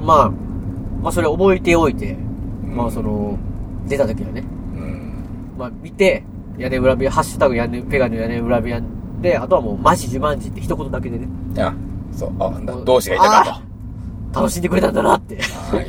[0.00, 0.30] まあ、
[1.02, 2.16] まあそれ覚えておいて、
[2.64, 3.38] まあその、
[3.88, 4.44] 出た時はね、
[5.58, 6.22] まあ見て、
[6.58, 8.80] 屋根裏部屋、ハッシュタグ屋根、ペガの屋根裏部屋
[9.20, 11.26] で、あとはもうマジ自慢時って一言だけでね、
[11.58, 11.74] あ、
[12.12, 12.32] そう。
[12.38, 13.62] あ、な同志がいたかあ
[14.34, 15.36] 楽しんでくれたんだなって。
[15.70, 15.76] と。
[15.76, 15.86] はい。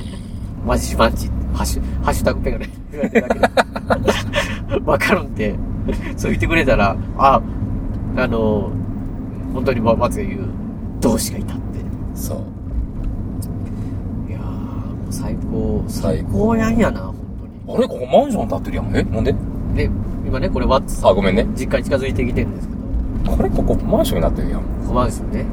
[0.65, 3.47] マジ自慢時、ハッシュ、ハッシュタグペガね、ペガだけで。
[4.85, 5.55] わかるんで、
[6.17, 7.41] そう言ってくれたら、あ、
[8.17, 8.69] あの、
[9.53, 10.41] 本当にま松が言う、
[10.99, 11.63] 同志がいたって。
[12.13, 12.37] そう。
[14.29, 17.13] いやー、もう最高、最高やんやな、
[17.67, 17.87] あれ？
[17.87, 18.95] ここマンション建ってるやん。
[18.95, 19.03] え？
[19.03, 19.35] なんで？
[19.75, 19.89] で、
[20.27, 21.47] 今ね、これワッツさんあ、ごめんね。
[21.55, 22.73] 実家に近づいてきてるんですけ
[23.29, 24.61] ど、これここマンションになってるやん。
[24.85, 25.45] ここですよね。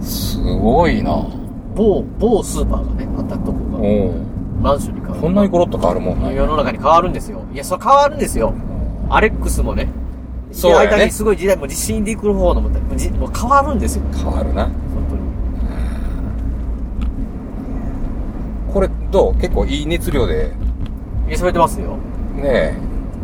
[0.00, 1.24] すごいな
[1.76, 4.12] 某、某スーパーがね、あったとこが、お
[4.60, 5.20] マンションに変わる。
[5.22, 6.34] こんなにゴロッと変わるもんね。
[6.34, 7.42] 世の中に変わるんですよ。
[7.54, 8.52] いや、それ変わるんですよ。
[9.08, 9.88] アレックスもね、
[10.50, 14.02] そうやね間にすごい時代も地震で来る方のももうじもう変わるんですよ。
[14.14, 14.64] 変わるな。
[14.64, 14.72] 本
[15.08, 15.22] 当に。
[18.74, 19.34] これどう？
[19.40, 20.52] 結構いい熱量で。
[21.28, 21.96] いや、それてますよ。
[22.34, 22.74] ね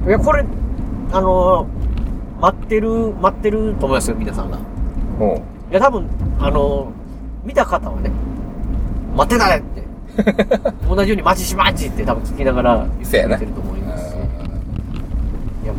[0.07, 0.45] いや、これ、
[1.15, 1.85] あのー
[2.41, 2.91] 待ってる、
[3.21, 4.59] 待ってると思いますよ、皆さんが。
[4.59, 5.19] え。
[5.21, 6.07] もいや、多分、
[6.41, 8.11] あのー見た方はね、
[9.17, 9.85] 待ってたねって。
[10.89, 14.15] 同じようにマジしまちって多分聞きながら言ってると思いますし。
[14.15, 15.79] いや、も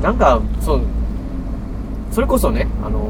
[0.00, 0.80] う、なんか、そう、
[2.10, 3.00] それこそね、あのー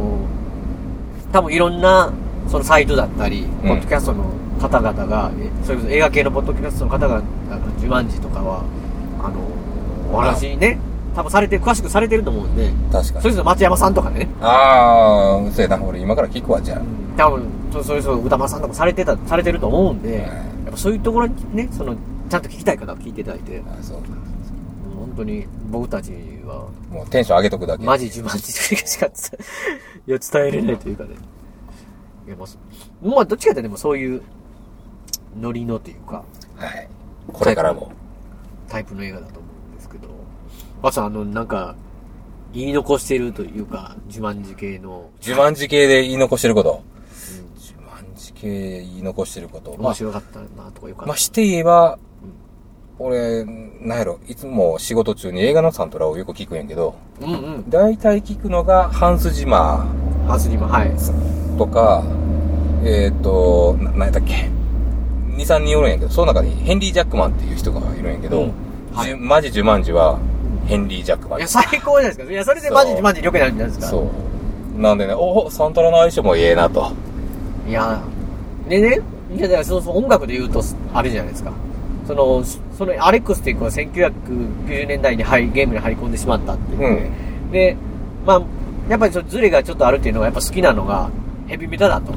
[1.33, 2.11] 多分いろんな、
[2.49, 4.25] そのサイトだったり、うんポッドキャストの
[4.61, 7.23] 方々が、えそれこそ映画系のポッドキャストの方が、あの、
[7.77, 8.63] 自慢時とかは、
[9.21, 10.79] あのーお話ね、
[11.15, 13.23] 多分されて、詳しくされてると思うんで、う、確かに。
[13.23, 15.83] それこそ町山さんとかね、あー、そうやな。
[15.83, 16.81] 俺今から聞くわ、じゃあ。
[17.17, 20.29] 多分、そそれこそ歌間さんとかされてた、されてると思うんで、や
[20.69, 21.97] っぱそういうところにね、その、
[22.29, 23.99] ちゃんと聞きたい方は聞いていただいて、あそう。
[24.97, 26.13] 本当に僕たち
[26.45, 27.85] は、もうテンション上げとくだけ。
[27.85, 29.15] マジ自慢自しか伝
[30.07, 31.11] えいや伝えれないというかね。
[32.27, 32.59] いや、まあそ、
[33.03, 34.23] まあ、どっちかというとでもそういう、
[35.41, 36.25] ノリのというか、
[36.57, 36.89] はい。
[37.33, 37.91] これからも。
[38.69, 39.50] タイプの映画だと思
[40.83, 41.75] まさあの、なんか、
[42.53, 46.83] 言い残してるというか、自慢自系の、自慢自系で言い残してること。
[47.57, 49.71] 自慢自系で言い残してること。
[49.73, 51.07] まあ面白かったなとかよかった。
[51.07, 51.99] まあ、して言えば、
[52.99, 53.45] 俺、
[53.81, 57.71] なんやろ、いつも仕事中に映画のサントラをよく聞くんやけど、うんうん。
[57.71, 59.87] 大体聞くのが、ハンス・ジマ
[60.27, 60.91] ハスリマ、はい。
[60.91, 62.03] ーとか、
[62.85, 64.51] えっ、と、な、なんやったっけ
[65.31, 68.53] ？2、3人おるんやけど、その中にヘンリー・ジャックマンっていう人がいるんやけど、うん
[68.93, 70.19] はいじゅマジ・ジュマンジは、
[70.71, 71.49] ヘンリー・ジャックマンいや、。
[71.49, 72.33] 最高じゃないですか。
[72.33, 73.91] いや、それでマジマジ良くなるんじゃないですか。
[73.91, 74.11] そ
[74.77, 74.81] う。
[74.81, 76.93] なんでね、おサントラの相性もええなと。
[77.69, 78.01] いや、
[78.69, 79.01] でね、
[79.35, 80.63] いや、だからそうそう、音楽で言うと、
[80.95, 81.53] あれじゃないですか。
[82.07, 82.43] その、
[82.77, 87.11] そのアレックスっていう子は1990年代に入りゲームに入り込んでしまったっていう、
[87.53, 87.77] で、
[88.27, 88.43] まあ、
[88.89, 91.11] やっぱりそのズレがちょっとあるっていうのはやっぱ好きなのが
[91.47, 92.13] ヘビメタだと。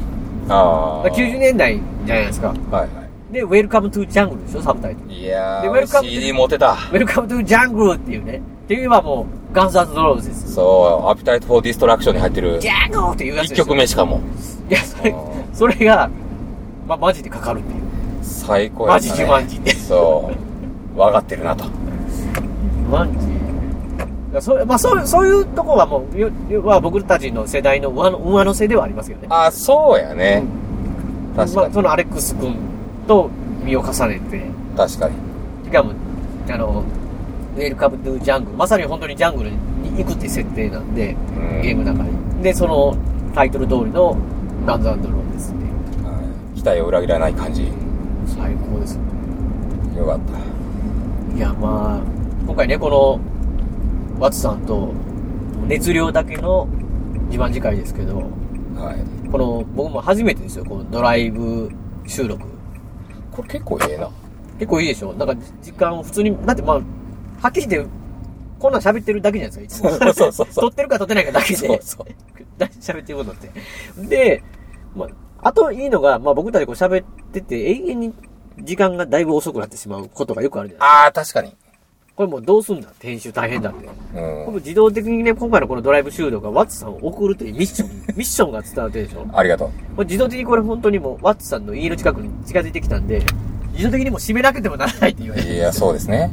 [0.50, 1.10] ああ。
[1.10, 2.48] 90年代じゃないですか。
[2.48, 3.03] はいはい。
[3.34, 5.12] で、ウェルカムトゥジャングルでしょ、サブタイトル。
[5.12, 6.74] いやでウェルカー、ム CD 持ってた。
[6.74, 8.42] ウェルcome to jungle っていうね。
[8.66, 10.54] っていうのはもう、 Guns N' Roses です。
[10.54, 12.60] そう、 Appetite for Destruction に入ってる。
[12.60, 14.22] ジャングルっていうやつ一ですよ曲目しかも。
[14.70, 15.16] いや、それ、
[15.54, 16.10] それが、
[16.88, 17.82] まあ、マジでかかるっていう。
[18.22, 18.94] 最高やね。
[18.94, 20.32] マジジュマンジでそ
[20.96, 20.98] う。
[20.98, 21.66] 分かってるなと。
[22.92, 29.28] マジいやそうまあ、そうそういうとこはもう、は僕たちの世代の上の上乗せではありますけどね。
[29.30, 30.44] あ、そうやね。
[31.36, 31.66] 確かに。
[31.66, 32.73] まあ、そのアレックス君
[33.08, 33.30] と
[33.64, 34.42] 身を重ねて、
[34.76, 35.16] 確かに。
[35.66, 35.92] しかも、
[36.50, 36.84] あの、
[37.56, 39.58] ウェルカムトゥジャングル、まさに本当にジャングルに
[39.98, 41.16] 行くって設定なんで、
[41.62, 42.44] ゲームの中に。
[42.44, 42.96] で、その
[43.34, 44.18] タイトル通りの
[44.66, 45.58] ガンズローですね。
[46.56, 47.68] 期待を裏切らない感じ。
[48.28, 49.98] 最高ですね。
[49.98, 51.38] よかった。
[51.38, 52.02] いや、まあ、
[52.46, 53.20] 今回ね、この、
[54.20, 54.94] ワツさんと、
[55.68, 56.68] 熱量だけの
[57.28, 58.18] 自慢次回ですけど、
[58.76, 59.30] はい。
[59.30, 61.70] この、僕も初めてですよ、このドライブ
[62.06, 62.53] 収録。
[63.36, 64.10] これ結構ええな。
[64.60, 66.82] 結構いいでしょなんか、時間普通に、だってまあ、は
[67.50, 67.90] っきり言って、
[68.60, 70.00] こんなん喋ってるだけじゃないですか、いつも。
[70.00, 71.56] そうそうそう撮ってるか撮ってないかだけで。
[71.56, 72.08] そうそう
[72.80, 73.52] 喋ってることって。
[73.98, 74.44] で、
[74.96, 75.10] まあ、
[75.50, 78.14] あといいのが、まあ僕たちこう喋ってて、永遠に
[78.60, 81.54] 時間がだいぶ遅くなってしまうことがよくあるじゃないああ、確かに。
[82.16, 82.90] これもうどうすんだ？
[82.90, 83.88] って編集大変だって。
[84.16, 84.46] うん。
[84.46, 89.26] 僕自動的にね、今回のこのドライブ収録がワッツさんを送るというミッション、 ミッションが伝わってるでしょ？
[89.34, 89.70] ありがとう。
[89.96, 93.22] これ自動的にこれ本当にもうワッツさんの家の近くに近づいてきたんで、
[93.74, 95.56] 自動的にもう閉めなくてもならないって言われて。
[95.56, 96.30] いや、そうですね。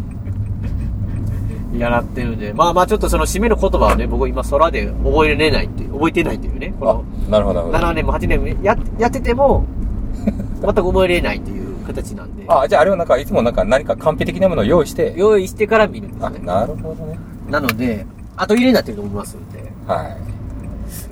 [1.78, 2.52] やらってるんで。
[2.52, 6.74] まあまあちょっとその締めの言葉をね、僕今空で覚えれないって覚えてないっていうね。
[6.78, 7.88] このなるほど、なるほど。
[7.90, 9.64] 7年も8年もややってても、
[10.60, 11.59] 全く覚えれないっていう
[11.92, 12.44] 形なんで。
[12.48, 15.14] あ、じゃああれはなんか、いつもなんか何か完璧的なものを用意して。
[15.16, 16.38] 用意してから見るんですね。
[16.40, 17.18] なるほどね。
[17.48, 19.58] なので、後入れになってると思いますんで。
[19.86, 20.16] はい。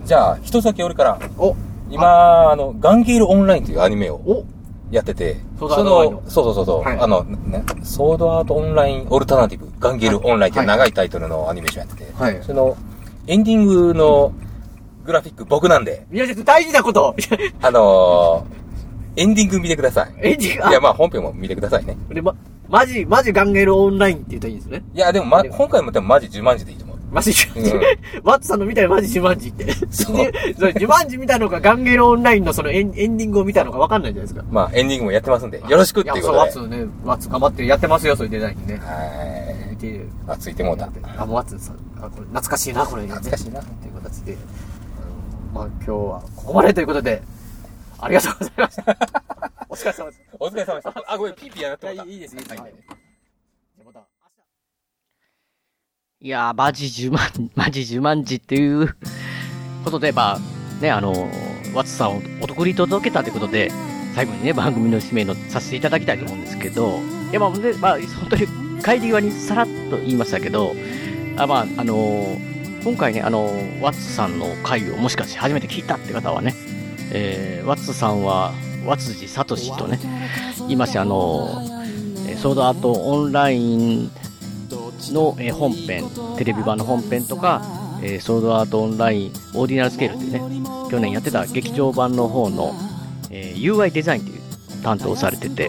[0.06, 1.18] じゃあ、一つだけ俺から。
[1.36, 1.54] お
[1.90, 4.44] 今、あの、ガンゲールオンラインというアニメを
[4.90, 12.76] やってて、ソードアートオンラインのそうそうそうそう、はいあの、ね、ソードアートオンラインオルタナティブ、ガンゲールオンラインっていう長いタイトルのアニメーションやってて、はいその、
[13.26, 14.32] エンディングの
[15.04, 17.14] グラフィック僕なんで、いや、大事なこと
[17.62, 18.67] あのー、
[19.18, 20.14] エンディング見てください。
[20.22, 20.66] エンディング？
[20.66, 21.96] あいや、まあ本編も見てくださいね。
[22.08, 22.34] で、ま、
[22.68, 24.84] マジ、マジガンゲルオンラインって言ったらいいんですね。
[24.94, 26.98] いや、でもま、今回もでもマジ10万字でいいと思う。
[27.10, 27.64] マジ、うん
[28.22, 29.72] ワッツさんの見たいマジ自慢字って。
[29.90, 30.16] そう。
[30.56, 34.44] それ自慢字見たのか、ガンゲルオンラインのそのエンエンディングを見たのか分かんないじゃないですか。
[34.50, 36.38] まあ、エンディングもやってますんで、よろしくっていうことで。
[36.38, 38.76] やそう、ワッツね、ワッツ頑張ってやってますよ、そういうデザインね。
[38.76, 39.70] はい。
[39.70, 40.90] 見て、あ、ついてもうた。
[41.16, 43.08] あ、もうワッツさん、あ、これ懐かしいな、これ、ね。
[43.08, 44.36] 懐かしいなっていう形で、
[45.54, 47.22] あのまあ今日はここまでということで、
[48.00, 48.82] ありがとうございました。
[49.68, 50.22] お疲れ様です。
[50.38, 51.04] お疲れ様でした。
[51.06, 52.12] あ、ごめん、ピーピーやってもらった。
[52.12, 52.60] いいです、いいです。
[52.60, 52.74] はい。
[56.20, 58.96] いやー、マジ自慢、マジ自慢字っていう
[59.84, 61.12] ことで、まあ、ね、あの、
[61.74, 63.70] ワッツさんをお得に届けたということで、
[64.14, 68.46] 最後にね、番組の締めのさせていただきたいと思うんですけど、いや、まあ、で、まあ、本当に
[68.82, 70.74] 帰り際にさらっと言いましたけど、
[71.36, 72.36] あまあ、あの
[72.82, 73.44] 今回ね、あの
[73.80, 76.54] ワッツさんの回をもしかして初めて聞いたって方はね、
[77.12, 78.52] えー、ワッツさんは、
[78.86, 79.98] ワツジサトシとね、
[80.60, 81.48] 言いまして、あの
[82.28, 84.10] えーソードアートオンライン
[85.12, 86.04] の、えー本編、
[86.36, 87.62] テレビ版の本編とか、
[88.02, 90.40] えーソードアートオンラインオーディナルスケールっていうね、
[90.90, 92.74] 去年やってた劇場版の方の、
[93.30, 95.68] えー UI デザインっていう担当されてて、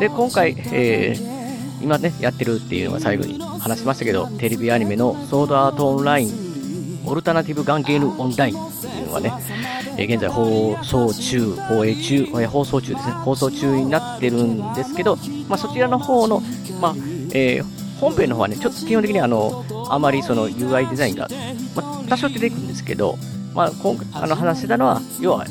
[0.00, 1.38] で、今回、えー
[1.80, 6.47] 今ね、やってるっていうのが最後に話しましたけど、テレビアニメのソードアートオンライン、
[7.08, 9.32] オルタナティブガンゲームオンラインっていうのがね、
[9.96, 15.16] え現在放送中、放映中、え放送中ですね、放送中になってるんですけど、
[15.48, 16.42] まあ、そちらの方の、
[16.80, 16.94] まあ、
[17.32, 21.28] えー本編の方はね、ちょっと基本的にあの、あまりその UI デザインが、
[21.74, 23.18] まあ、多少出てくるんですけど、
[23.54, 25.44] まあ、今回あの話してたのは、要は、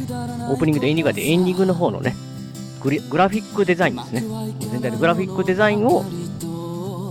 [0.50, 2.16] オープニングとエンディングがあって、エンディングの方のね、
[2.82, 4.24] ググラフィックデザインですね。
[4.72, 6.06] 全体のグラフィックデザインを、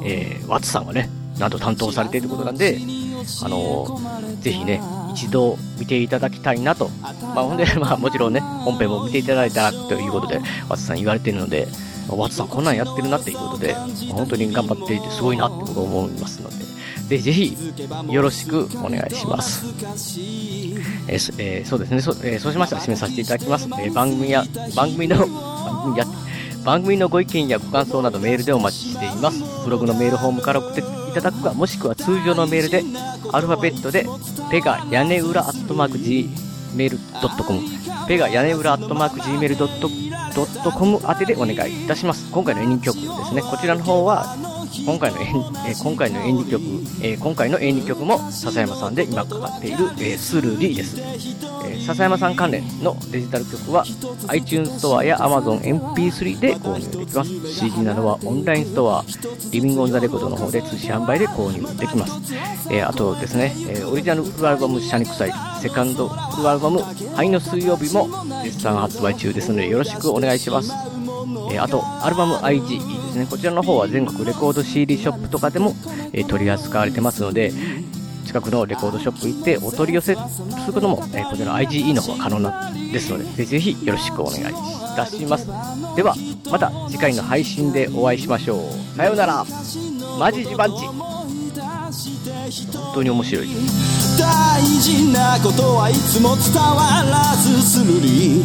[0.05, 2.79] えー、ワッツさんがね、なんと担当されているということなんで、
[3.45, 4.81] あのーぜひね、
[5.15, 6.91] 一度見ていただきたいなと。
[7.01, 10.37] まあ、ほんで、 まあ、もちろんね、本編も見ていただいたらということで、
[10.69, 11.69] ワッツさん言われてるので、
[12.09, 13.75] ワッツさんこんなんやってるなっていうことで、
[14.11, 16.57] 本当に頑張っていてすごいなって僕は思いますので、
[17.09, 17.57] ぜひぜひ、
[18.11, 19.65] よろしくお願いします。
[21.09, 23.67] えーそえーそうですね、そ,、えーそうしましたら締めさせていただきます。
[23.79, 26.07] えー番組や、番組の、番組や、
[26.67, 29.41] 番組のご意見やご感想などメールでお待ちしています。
[29.65, 32.83] ブログのメールフォームから送っていただくか、もしくは通常のメールで、
[33.33, 34.05] アルファベットで、
[34.51, 37.61] ペガ屋根裏アットマーク Gmail.com、
[38.09, 42.29] ペガ屋根裏アットマーク Gmail.com 宛てでお願いいたします。
[42.33, 43.43] 今回のエニ曲ですね。
[43.43, 44.37] こちらの方は、
[44.85, 45.35] 今回のエン、
[45.69, 46.63] え今回のエンディング曲、
[47.03, 51.01] え今回のエンディング曲も笹山さんで今かかっている、えスルーリーです。
[51.01, 53.85] えー笹山さん関連のデジタル曲は
[54.29, 57.53] iTunes ストアや Amazon MP3 で購入できます。
[57.53, 59.05] CD などはオンラインストア、
[59.53, 62.35] リビングオンザレコードの方で通信販売で購入できます。
[62.71, 66.83] えあとですね、えオリジナルフルアルバムシャニクサイ、セカンドフルアルバム
[67.15, 68.09] 愛の水曜日も
[68.43, 70.96] 絶賛発売中ですのでよろしくお願いします。
[71.51, 73.27] えーあと、アルバム IGE ですね。
[73.29, 75.75] こちらの方は全国レコード CD ショップとかでも、
[76.13, 77.53] えー取り扱われてますので、
[78.27, 80.21] 近くのレコードショップ行ってお取り寄せす
[80.67, 84.43] ることも、えーこちらの IGE の方は可能なですので、ぜひぜひよろしくお願いい
[84.97, 85.47] たします。
[85.97, 86.15] では、
[86.51, 88.97] また次回の配信でお会いしましょう。
[88.97, 89.45] さようなら。
[90.19, 90.77] マジジバンチ。
[90.87, 91.07] 本
[92.95, 93.49] 当に面白い。
[94.19, 98.45] 大事なことはいつも伝わらずするり